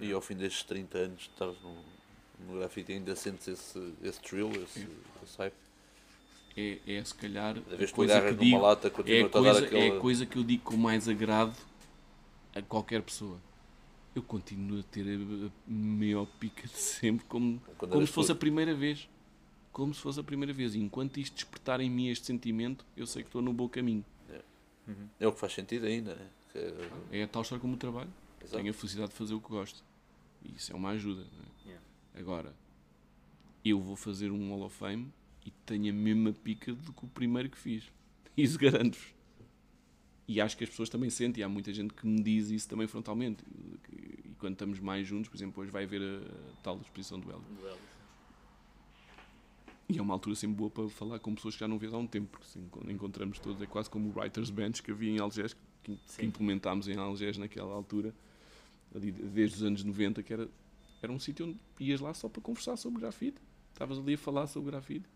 [0.00, 1.76] E ao fim destes 30 anos de estar no,
[2.46, 4.86] no grafite ainda sentes esse, esse thrill, esse,
[5.22, 5.54] esse hype.
[6.56, 10.26] É, é se calhar vez que coisa que digo, lata, é a, é a coisa
[10.26, 11.56] que eu digo com mais agrado
[12.54, 13.38] a qualquer pessoa.
[14.14, 18.34] Eu continuo a ter a maior pica de sempre, como, Quando como se fosse a
[18.34, 19.08] primeira vez.
[19.76, 20.74] Como se fosse a primeira vez.
[20.74, 24.02] E enquanto isto despertar em mim este sentimento, eu sei que estou no bom caminho.
[25.20, 26.30] É o que faz sentido ainda, né?
[26.50, 28.08] Que é- É a tal história como o trabalho.
[28.40, 28.56] Exato.
[28.56, 29.84] Tenho a felicidade de fazer o que gosto.
[30.42, 31.20] E isso é uma ajuda.
[31.20, 31.68] não é?
[31.68, 31.84] Yeah.
[32.14, 32.54] Agora,
[33.62, 35.12] eu vou fazer um Hall of Fame
[35.44, 37.84] e tenho a mesma pica do que o primeiro que fiz.
[38.34, 39.08] Isso garanto-vos.
[40.26, 42.66] E acho que as pessoas também sentem, e há muita gente que me diz isso
[42.68, 43.44] também frontalmente.
[43.92, 47.44] E quando estamos mais juntos, por exemplo, hoje vai haver a, tal exposição do Hélio.
[49.88, 51.98] E é uma altura sempre boa para falar com pessoas que já não vês há
[51.98, 55.10] um tempo, porque assim, quando encontramos todos, é quase como o Writers Bench que havia
[55.10, 58.12] em Algés, que, que implementámos em Algés naquela altura,
[58.94, 60.48] ali desde os anos 90, que era,
[61.00, 63.38] era um sítio onde ias lá só para conversar sobre grafite.
[63.72, 65.06] Estavas ali a falar sobre grafite.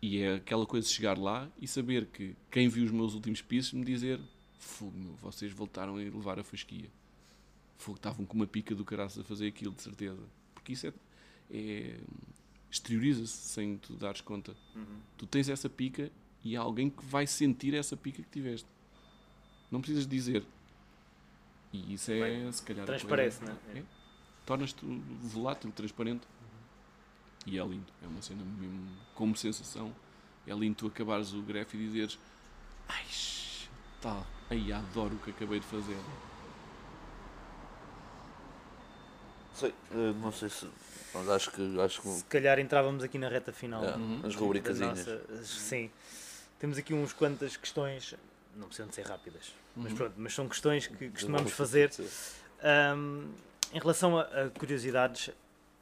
[0.00, 3.42] E é aquela coisa de chegar lá e saber que quem viu os meus últimos
[3.42, 4.20] pisos me dizer
[4.58, 6.88] fogo, meu, vocês voltaram a levar a fasquia.
[7.78, 10.22] Fogo, estavam com uma pica do caraças a fazer aquilo, de certeza.
[10.54, 10.92] Porque isso é,
[11.50, 11.98] é
[12.70, 14.54] exterioriza-se sem tu dares conta.
[15.16, 16.10] Tu tens essa pica
[16.44, 18.66] e há alguém que vai sentir essa pica que tiveste.
[19.70, 20.44] Não precisas dizer.
[21.72, 23.80] E isso é, se calhar, a Transparece, coisa- né?
[23.80, 23.82] É.
[24.46, 24.84] Tornas-te
[25.22, 26.26] volátil, transparente.
[27.46, 27.92] E é lindo.
[28.02, 29.94] É uma cena mesmo, como sensação.
[30.46, 32.18] É lindo tu acabares o gref e dizeres
[32.88, 33.04] Ai,
[34.00, 35.96] tal, ai, adoro o que acabei de fazer.
[39.54, 40.66] Sei, eh, não sei se.
[41.18, 41.80] Mas acho que.
[41.80, 43.84] Acho que Se calhar entrávamos aqui na reta final.
[43.84, 44.20] é, Uhum.
[44.24, 45.90] as nossa- Sim.
[46.58, 48.14] Temos aqui uns quantas questões,
[48.56, 49.96] não precisam de ser rápidas, mas Uhum.
[49.98, 51.90] pronto, mas são questões que costumamos fazer.
[52.62, 53.30] Ahm,
[53.72, 55.30] em relação a, a curiosidades,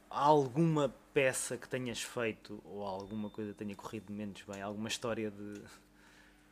[0.09, 4.61] há alguma peça que tenhas feito ou alguma coisa que tenha corrido menos bem?
[4.61, 5.61] Alguma história de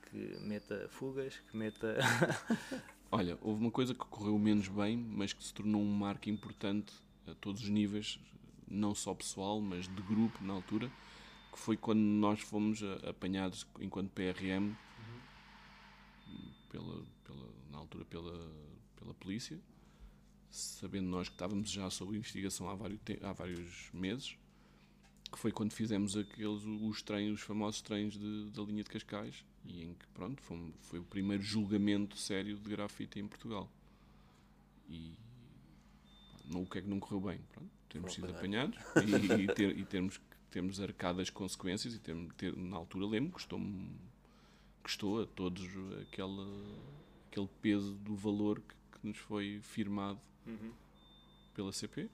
[0.09, 1.97] que meta fugas, que meta.
[3.11, 6.91] Olha, houve uma coisa que correu menos bem, mas que se tornou um marco importante
[7.27, 8.19] a todos os níveis,
[8.67, 10.91] não só pessoal, mas de grupo na altura,
[11.51, 14.73] que foi quando nós fomos apanhados enquanto PRM,
[16.69, 18.51] pela, pela- na altura pela,
[18.97, 19.59] pela polícia,
[20.49, 24.37] sabendo nós que estávamos já sob investigação há vários, há vários meses,
[25.31, 27.03] que foi quando fizemos aqueles os
[27.33, 31.03] os famosos treinos de- da linha de Cascais, e em que pronto, foi, foi o
[31.03, 33.69] primeiro julgamento sério de grafite em Portugal.
[34.87, 35.13] E
[36.45, 37.39] não, o que é que não correu bem?
[37.51, 38.77] Pronto, temos sido apanhados
[39.39, 40.19] e, e ter- e termos,
[40.51, 43.89] termos arcado as consequências e ter, ter- na altura lembro, custou-me
[44.83, 45.63] custou a todos
[46.01, 46.47] aquele,
[47.31, 50.19] aquele peso do valor que, que nos foi firmado
[51.55, 52.07] pela CP.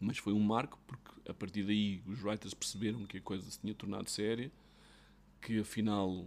[0.00, 3.58] Mas foi um marco porque a partir daí os writers perceberam que a coisa se
[3.58, 4.52] tinha tornado séria,
[5.40, 6.24] que afinal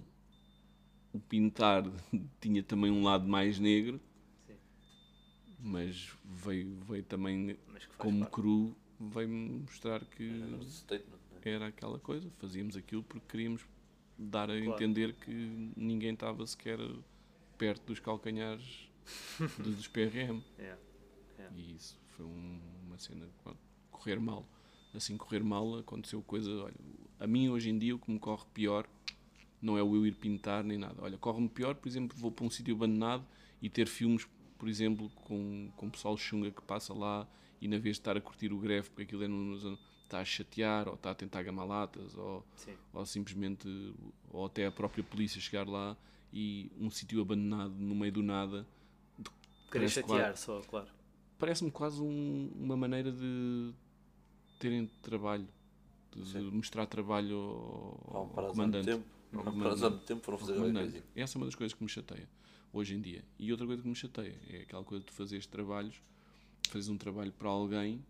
[1.13, 1.83] o pintar
[2.41, 3.99] tinha também um lado mais negro.
[5.62, 7.57] Mas veio, veio também
[7.97, 8.34] como parte.
[8.34, 10.30] cru, veio mostrar que
[10.66, 11.39] statement, né?
[11.45, 13.66] era aquela coisa, fazíamos aquilo porque queríamos
[14.18, 14.74] dar a Claro.
[14.74, 15.32] entender que
[15.76, 16.80] ninguém estava sequer
[17.57, 18.89] perto dos calcanhares
[19.59, 20.41] do- dos PRM.
[20.59, 20.80] Yeah.
[21.55, 23.59] E isso foi um- uma cena pronto,
[23.91, 24.45] correr mal.
[24.93, 26.51] Assim, correr mal aconteceu coisa.
[26.64, 26.76] Olha,
[27.20, 28.88] a mim hoje em dia o que me corre pior
[29.62, 30.95] não é o eu ir pintar nem nada.
[31.01, 33.26] Olha, corre-me pior, por exemplo, vou para um sítio abandonado
[33.62, 34.28] e ter filmes,
[34.62, 37.28] por exemplo, com, com pessoal chunga que passa lá
[37.59, 40.20] e na vez de estar a curtir o greve porque aquilo é numa zona, está
[40.20, 42.76] a chatear ou está a tentar gamar latas ou, Sim.
[42.93, 43.68] ou simplesmente
[44.30, 45.97] ou até a própria polícia chegar lá
[46.32, 48.68] e um sítio abandonado no meio do nada
[49.72, 50.38] Querer chatear claro.
[50.38, 50.88] só, claro.
[51.39, 53.72] parece-me quase um- uma maneira de
[54.59, 55.47] terem trabalho,
[56.16, 58.86] de, de mostrar trabalho ao, ao muito comandante.
[58.86, 59.05] tempo.
[59.34, 59.80] Ao comandante.
[59.82, 61.03] muito tempo, foram ao fazer.
[61.16, 62.30] Essa é uma das coisas que me chateia
[62.74, 63.24] hoje em dia.
[63.39, 66.01] E outra coisa que me chateia é aquela coisa de fazeres trabalhos,
[66.69, 68.03] fazes um trabalho para alguém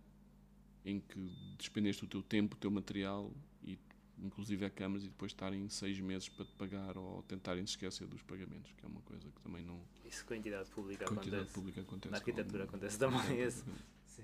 [0.86, 3.32] em que despendeste o teu tempo, o teu material
[3.64, 3.78] e
[4.20, 8.08] inclusive a câmaras, e depois estarem seis meses para te pagar ou tentarem se esquecer
[8.08, 9.82] dos pagamentos, que é uma coisa que também não.
[10.06, 11.54] Isso com a entidade pública Com a entidade acontece.
[11.56, 12.12] pública acontece.
[12.12, 13.64] Na arquitetura com- acontece também esse.
[14.06, 14.24] Sim.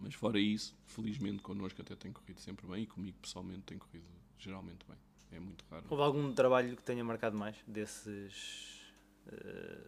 [0.00, 4.04] Mas fora isso, felizmente connosco até tem corrido sempre bem e comigo pessoalmente tem corrido
[4.38, 4.96] geralmente bem.
[5.32, 5.86] É muito raro.
[5.88, 8.80] Houve algum trabalho que tenha marcado mais desses
[9.28, 9.86] eh,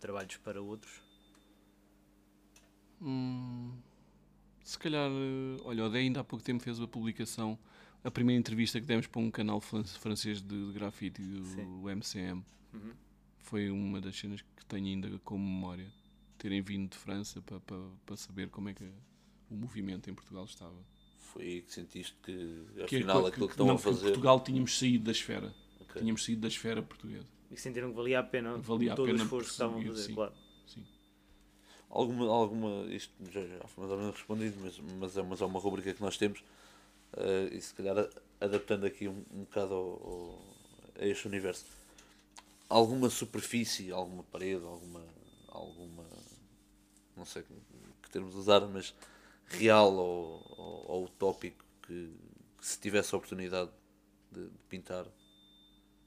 [0.00, 1.00] trabalhos para outros?
[3.00, 3.72] Hum,
[4.64, 7.58] se calhar, eh, olha, o Dé ainda há pouco tempo fez uma publicação,
[8.02, 11.20] a primeira entrevista que demos para um canal fran- francês de, de grafite,
[11.82, 12.42] o MCM.
[12.72, 12.92] Uhum.
[13.38, 15.86] Foi uma das cenas que tenho ainda como memória.
[16.38, 18.84] Terem vindo de França para, para, para saber como é que
[19.50, 20.76] o movimento em Portugal estava.
[21.18, 22.32] Foi aí que sentiste que,
[22.74, 24.02] Que é afinal, co- aquilo que estão não, a fazer.
[24.08, 25.54] Portugal tínhamos saído da esfera.
[25.80, 26.00] Ok.
[26.00, 27.26] Tínhamos saído da esfera portuguesa.
[27.50, 29.82] E sentiram que valia a pena Valia a todo pena o esforço que estavam a
[29.82, 30.14] fazer, sim.
[30.14, 30.32] claro.
[30.66, 30.84] Sim.
[31.88, 35.44] Alguma, alguma, isto já, já foi mais ou menos respondido, mas, mas, é, mas é
[35.44, 36.42] uma rubrica que nós temos,
[37.16, 38.10] eh, e se calhar a-
[38.44, 40.56] adaptando aqui um, um bocado ao, ao-
[41.00, 41.64] a este universo.
[42.68, 45.04] Alguma superfície, alguma parede, alguma,
[45.48, 46.04] alguma
[47.16, 47.54] não sei que,
[48.02, 48.94] que termos usar, mas
[49.46, 52.12] real ou, ou, ou utópico que,
[52.58, 53.70] que se tivesse a oportunidade
[54.30, 55.06] de, de pintar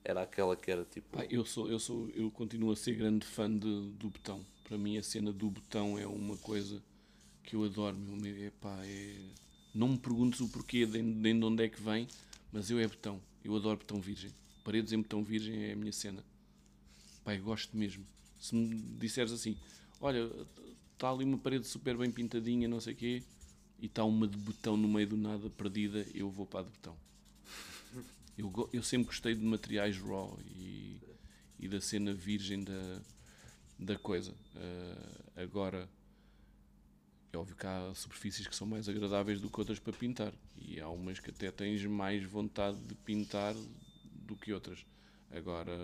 [0.04, 3.50] era aquela que era tipo eu sou, eu sou, eu continuo a ser grande fã
[3.50, 4.46] de, do botão.
[4.64, 6.82] Para mim a cena do botão é uma coisa
[7.44, 7.98] que eu adoro.
[7.98, 9.16] Meu, é, pá, é...
[9.74, 12.08] Não me perguntes o porquê, de, de onde é que vem,
[12.52, 13.22] mas eu é botão.
[13.44, 14.32] Eu adoro botão virgem.
[14.64, 16.24] Paredes em botão virgem é a minha cena.
[17.24, 18.06] Pá, eu gosto mesmo.
[18.40, 19.58] Se me disseres assim,
[20.00, 20.30] olha,
[20.94, 23.24] está ali uma parede super bem pintadinha, não sei o quê,
[23.80, 26.70] e está uma de botão no meio do nada perdida, eu vou para a de
[26.70, 26.96] botão.
[28.40, 30.98] Eu, eu sempre gostei de materiais raw e,
[31.60, 33.02] e da cena virgem da,
[33.78, 34.34] da coisa.
[34.56, 35.90] Ah, agora,
[37.34, 40.32] é óbvio que há superfícies que são mais agradáveis do que outras para pintar.
[40.56, 43.54] E há umas que até tens mais vontade de pintar
[44.06, 44.86] do que outras.
[45.32, 45.78] Agora,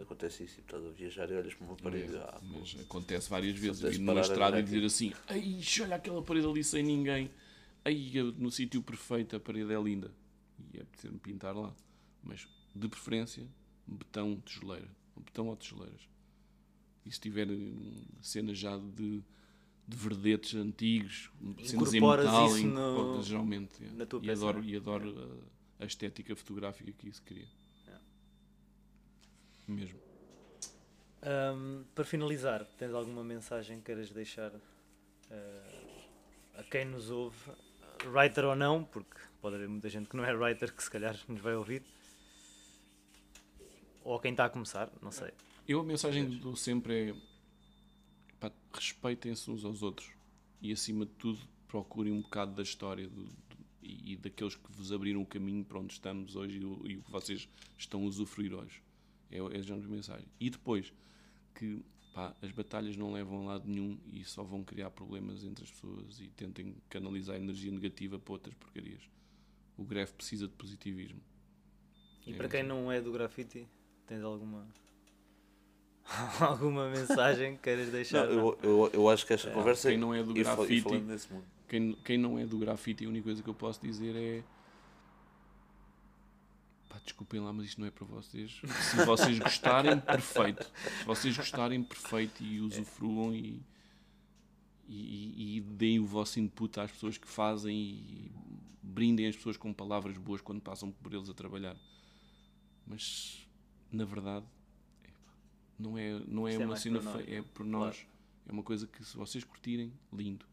[0.00, 3.58] acontece isso, estás a viajar e olhas para uma parede, ah, pô, mas acontece várias
[3.58, 3.82] vezes.
[3.82, 7.30] Ir numa estrada e dizer assim: Ai, olha aquela parede ali sem ninguém.
[7.84, 10.10] Ai, no sítio perfeito a parede é linda.
[10.72, 11.74] E é preciso pintar lá.
[12.26, 13.46] Mas, de preferência,
[13.86, 14.88] betão, tijoleira.
[15.16, 16.08] Betão ou tijoleiras.
[17.04, 19.22] E se tiver hum, cenas já de,
[19.86, 21.30] de verdetes antigos,
[21.64, 23.84] cenas em metal, isso no- geralmente.
[23.84, 23.90] é.
[23.92, 24.66] na tua e peça, adoro, é?
[24.66, 25.42] e adoro
[25.78, 27.46] a, a estética fotográfica que isso cria.
[29.68, 29.98] Mesmo.
[31.22, 34.52] Ahm, para finalizar, tens alguma mensagem que queiras deixar
[35.30, 35.96] eh,
[36.54, 37.36] a quem nos ouve,
[38.04, 41.18] writer ou não, porque pode haver muita gente que não é writer que se calhar
[41.26, 41.82] nos vai ouvir,
[44.06, 45.32] ou a quem está a começar, não sei.
[45.66, 47.14] Eu a mensagem que dou sempre é
[48.38, 50.08] pá, respeitem-se uns aos outros
[50.62, 54.92] e acima de tudo procurem um bocado da história do- do- e, daqueles que vos
[54.92, 58.04] abriram o caminho para onde estamos hoje e o, e o que vocês estão a
[58.06, 58.80] usufruir hoje.
[59.30, 60.26] É, é a mensagem.
[60.38, 60.92] E depois
[61.54, 61.82] que
[62.14, 65.70] pá, as batalhas não levam a lado nenhum e só vão criar problemas entre as
[65.70, 69.02] pessoas e tentem canalizar a energia negativa para outras porcarias.
[69.76, 71.20] O greve precisa de positivismo.
[72.26, 73.66] E É para quem não é do grafite,
[74.06, 74.66] tens alguma
[76.40, 78.24] alguma mensagem que queiras Não, deixar?
[78.30, 81.44] eu, eu, eu acho que esta conversa quem não é do grafite- falando nesse mundo.
[81.68, 84.44] Quem, quem não é do grafite, a única coisa que eu posso dizer é.
[86.88, 88.60] Pá, desculpem lá, mas isto não é para vocês.
[88.92, 90.70] Se vocês gostarem, perfeito.
[91.00, 93.60] Se vocês gostarem, perfeito e usufruam e,
[94.88, 98.30] e, e deem o vosso input às pessoas que fazem e
[98.80, 101.76] brindem as pessoas com palavras boas quando passam por eles a trabalhar.
[102.86, 103.44] Mas,
[103.96, 104.46] na verdade,
[105.78, 107.42] não é, não é Isto é uma mais cena feia, é é?
[107.42, 108.06] por nós.
[108.48, 110.46] É uma coisa que se vocês curtirem, lindo.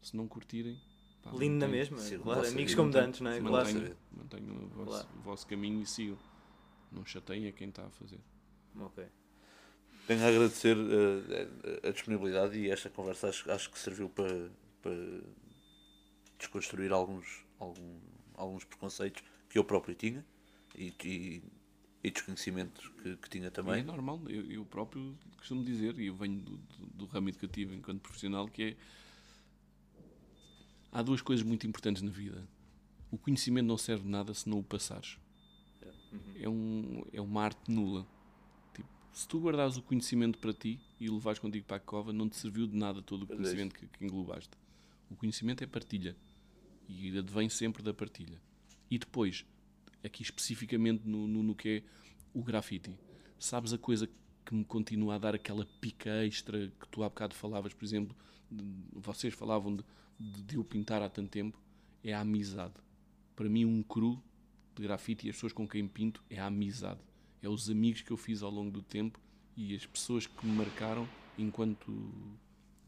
[0.00, 0.80] Se não curtirem,
[1.22, 3.40] pá, Lindo na mesma, claro, amigos como de antes, não é?
[3.40, 3.66] Claro.
[3.66, 5.08] Mantenham, mantenham o, vosso, Claro.
[5.18, 6.18] o vosso caminho e sigam.
[6.92, 8.20] Não chateiem a quem está a fazer.
[8.78, 9.04] Ok.
[10.06, 10.76] Tenho a agradecer
[11.84, 14.94] a, a disponibilidade e esta conversa acho, acho que serviu para, para
[16.38, 17.98] desconstruir alguns, algum,
[18.34, 20.24] alguns preconceitos que eu próprio tinha
[20.76, 21.42] e, e,
[22.06, 23.82] e desconhecimentos que, que tinha E é também.
[23.82, 28.00] normal, eu, eu próprio costumo dizer, e eu venho do, do, do ramo educativo enquanto
[28.00, 28.76] profissional, que é.
[30.92, 32.46] Há duas coisas muito importantes na vida.
[33.10, 35.18] O conhecimento não serve de nada se não o passares.
[36.40, 38.06] É, um, é uma arte nula.
[38.72, 42.12] Tipo, se tu guardares o conhecimento para ti e o levares contigo para a cova,
[42.12, 44.56] não te serviu de nada todo o é conhecimento que, que englobaste.
[45.10, 46.16] O conhecimento é partilha.
[46.88, 48.40] E advém sempre da partilha.
[48.88, 49.44] E depois,
[50.04, 51.82] aqui especificamente no, no, no que é
[52.32, 52.90] o grafite,
[53.38, 54.08] sabes a coisa
[54.44, 58.16] que me continua a dar aquela pica extra que tu há bocado falavas, por exemplo,
[58.50, 59.84] de- vocês falavam de,
[60.18, 61.60] de, de eu pintar há tanto tempo,
[62.04, 62.74] é a amizade.
[63.34, 64.22] Para mim, um cru
[64.74, 67.00] de grafite e as pessoas com quem pinto é a amizade.
[67.42, 69.18] É os amigos que eu fiz ao longo do tempo
[69.56, 72.12] e as pessoas que me marcaram enquanto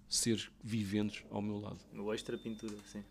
[0.09, 1.79] seres viventes ao meu lado.
[1.95, 3.03] O extra pintura, sim.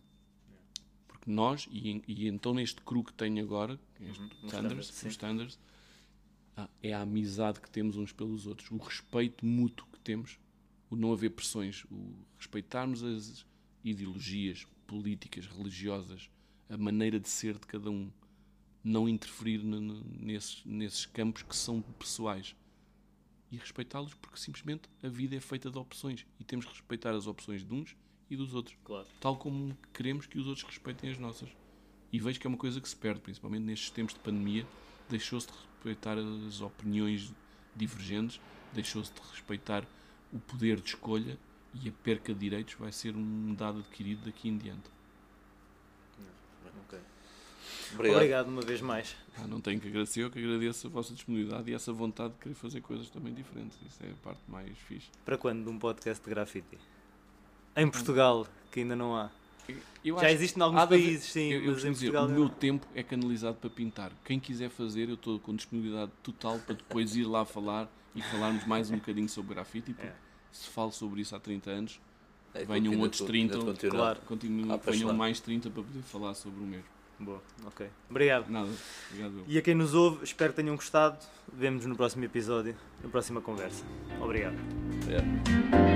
[1.28, 5.60] Nós, e, e então neste cru que tenho agora, este Uhum, um standard, os standards,
[6.56, 10.40] ah, é a amizade que temos uns pelos outros, o respeito mútuo que temos,
[10.90, 13.46] o não haver pressões, o respeitarmos as
[13.84, 16.30] ideologias políticas, religiosas,
[16.70, 18.10] a maneira de ser de cada um,
[18.84, 22.56] não interferir nesses, nesses campos que são pessoais
[23.52, 27.28] e respeitá-los porque simplesmente a vida é feita de opções e temos que respeitar as
[27.28, 27.96] opções de uns
[28.30, 29.08] e dos outros Claro.
[29.20, 31.50] tal como queremos que os outros respeitem as nossas.
[32.12, 34.66] E vejo que é uma coisa que se perde, principalmente nestes tempos de pandemia,
[35.10, 37.34] deixou-se de respeitar as opiniões
[37.76, 38.40] divergentes,
[38.74, 39.86] deixou-se de respeitar
[40.32, 41.38] o poder de escolha
[41.74, 44.90] e a perca de direitos vai ser um dado adquirido daqui em diante.
[46.86, 47.00] Ok.
[47.94, 48.16] Obrigado.
[48.18, 49.16] Obrigado uma vez mais.
[49.38, 52.40] Ah, não tenho que agradecer, eu que agradeço a vossa disponibilidade e essa vontade de
[52.40, 53.78] querer fazer coisas também diferentes.
[53.86, 55.10] Isso é a parte mais fixe.
[55.24, 56.78] Para quando de um podcast de grafite?
[57.78, 59.30] Em Portugal, que ainda não há.
[60.04, 62.30] Eu Já existe em alguns há países, sim, eu, eu mas em dizer, Portugal o
[62.32, 62.50] meu não.
[62.50, 64.12] tempo é canalizado para pintar.
[64.24, 68.66] Quem quiser fazer, eu estou com disponibilidade total para depois ir lá falar e falarmos
[68.66, 69.92] mais um bocadinho sobre grafite.
[69.94, 70.14] Porque É.
[70.54, 72.00] se falo sobre isso há 30 anos,
[72.54, 73.96] É, venham outros tu- 30, ainda continua.
[73.96, 74.20] claro.
[74.26, 75.18] continuo, venham Apaixonado.
[75.18, 76.86] mais 30 para poder falar sobre o mesmo.
[77.20, 77.88] Boa, ok.
[78.10, 78.48] Obrigado.
[78.50, 78.70] Nada,
[79.10, 79.40] obrigado.
[79.40, 79.46] eu.
[79.48, 81.18] E a quem nos ouve, espero que tenham gostado.
[81.52, 83.84] Vemo-nos no próximo episódio, na próxima conversa.
[84.22, 84.56] Obrigado.
[85.02, 85.87] Obrigado.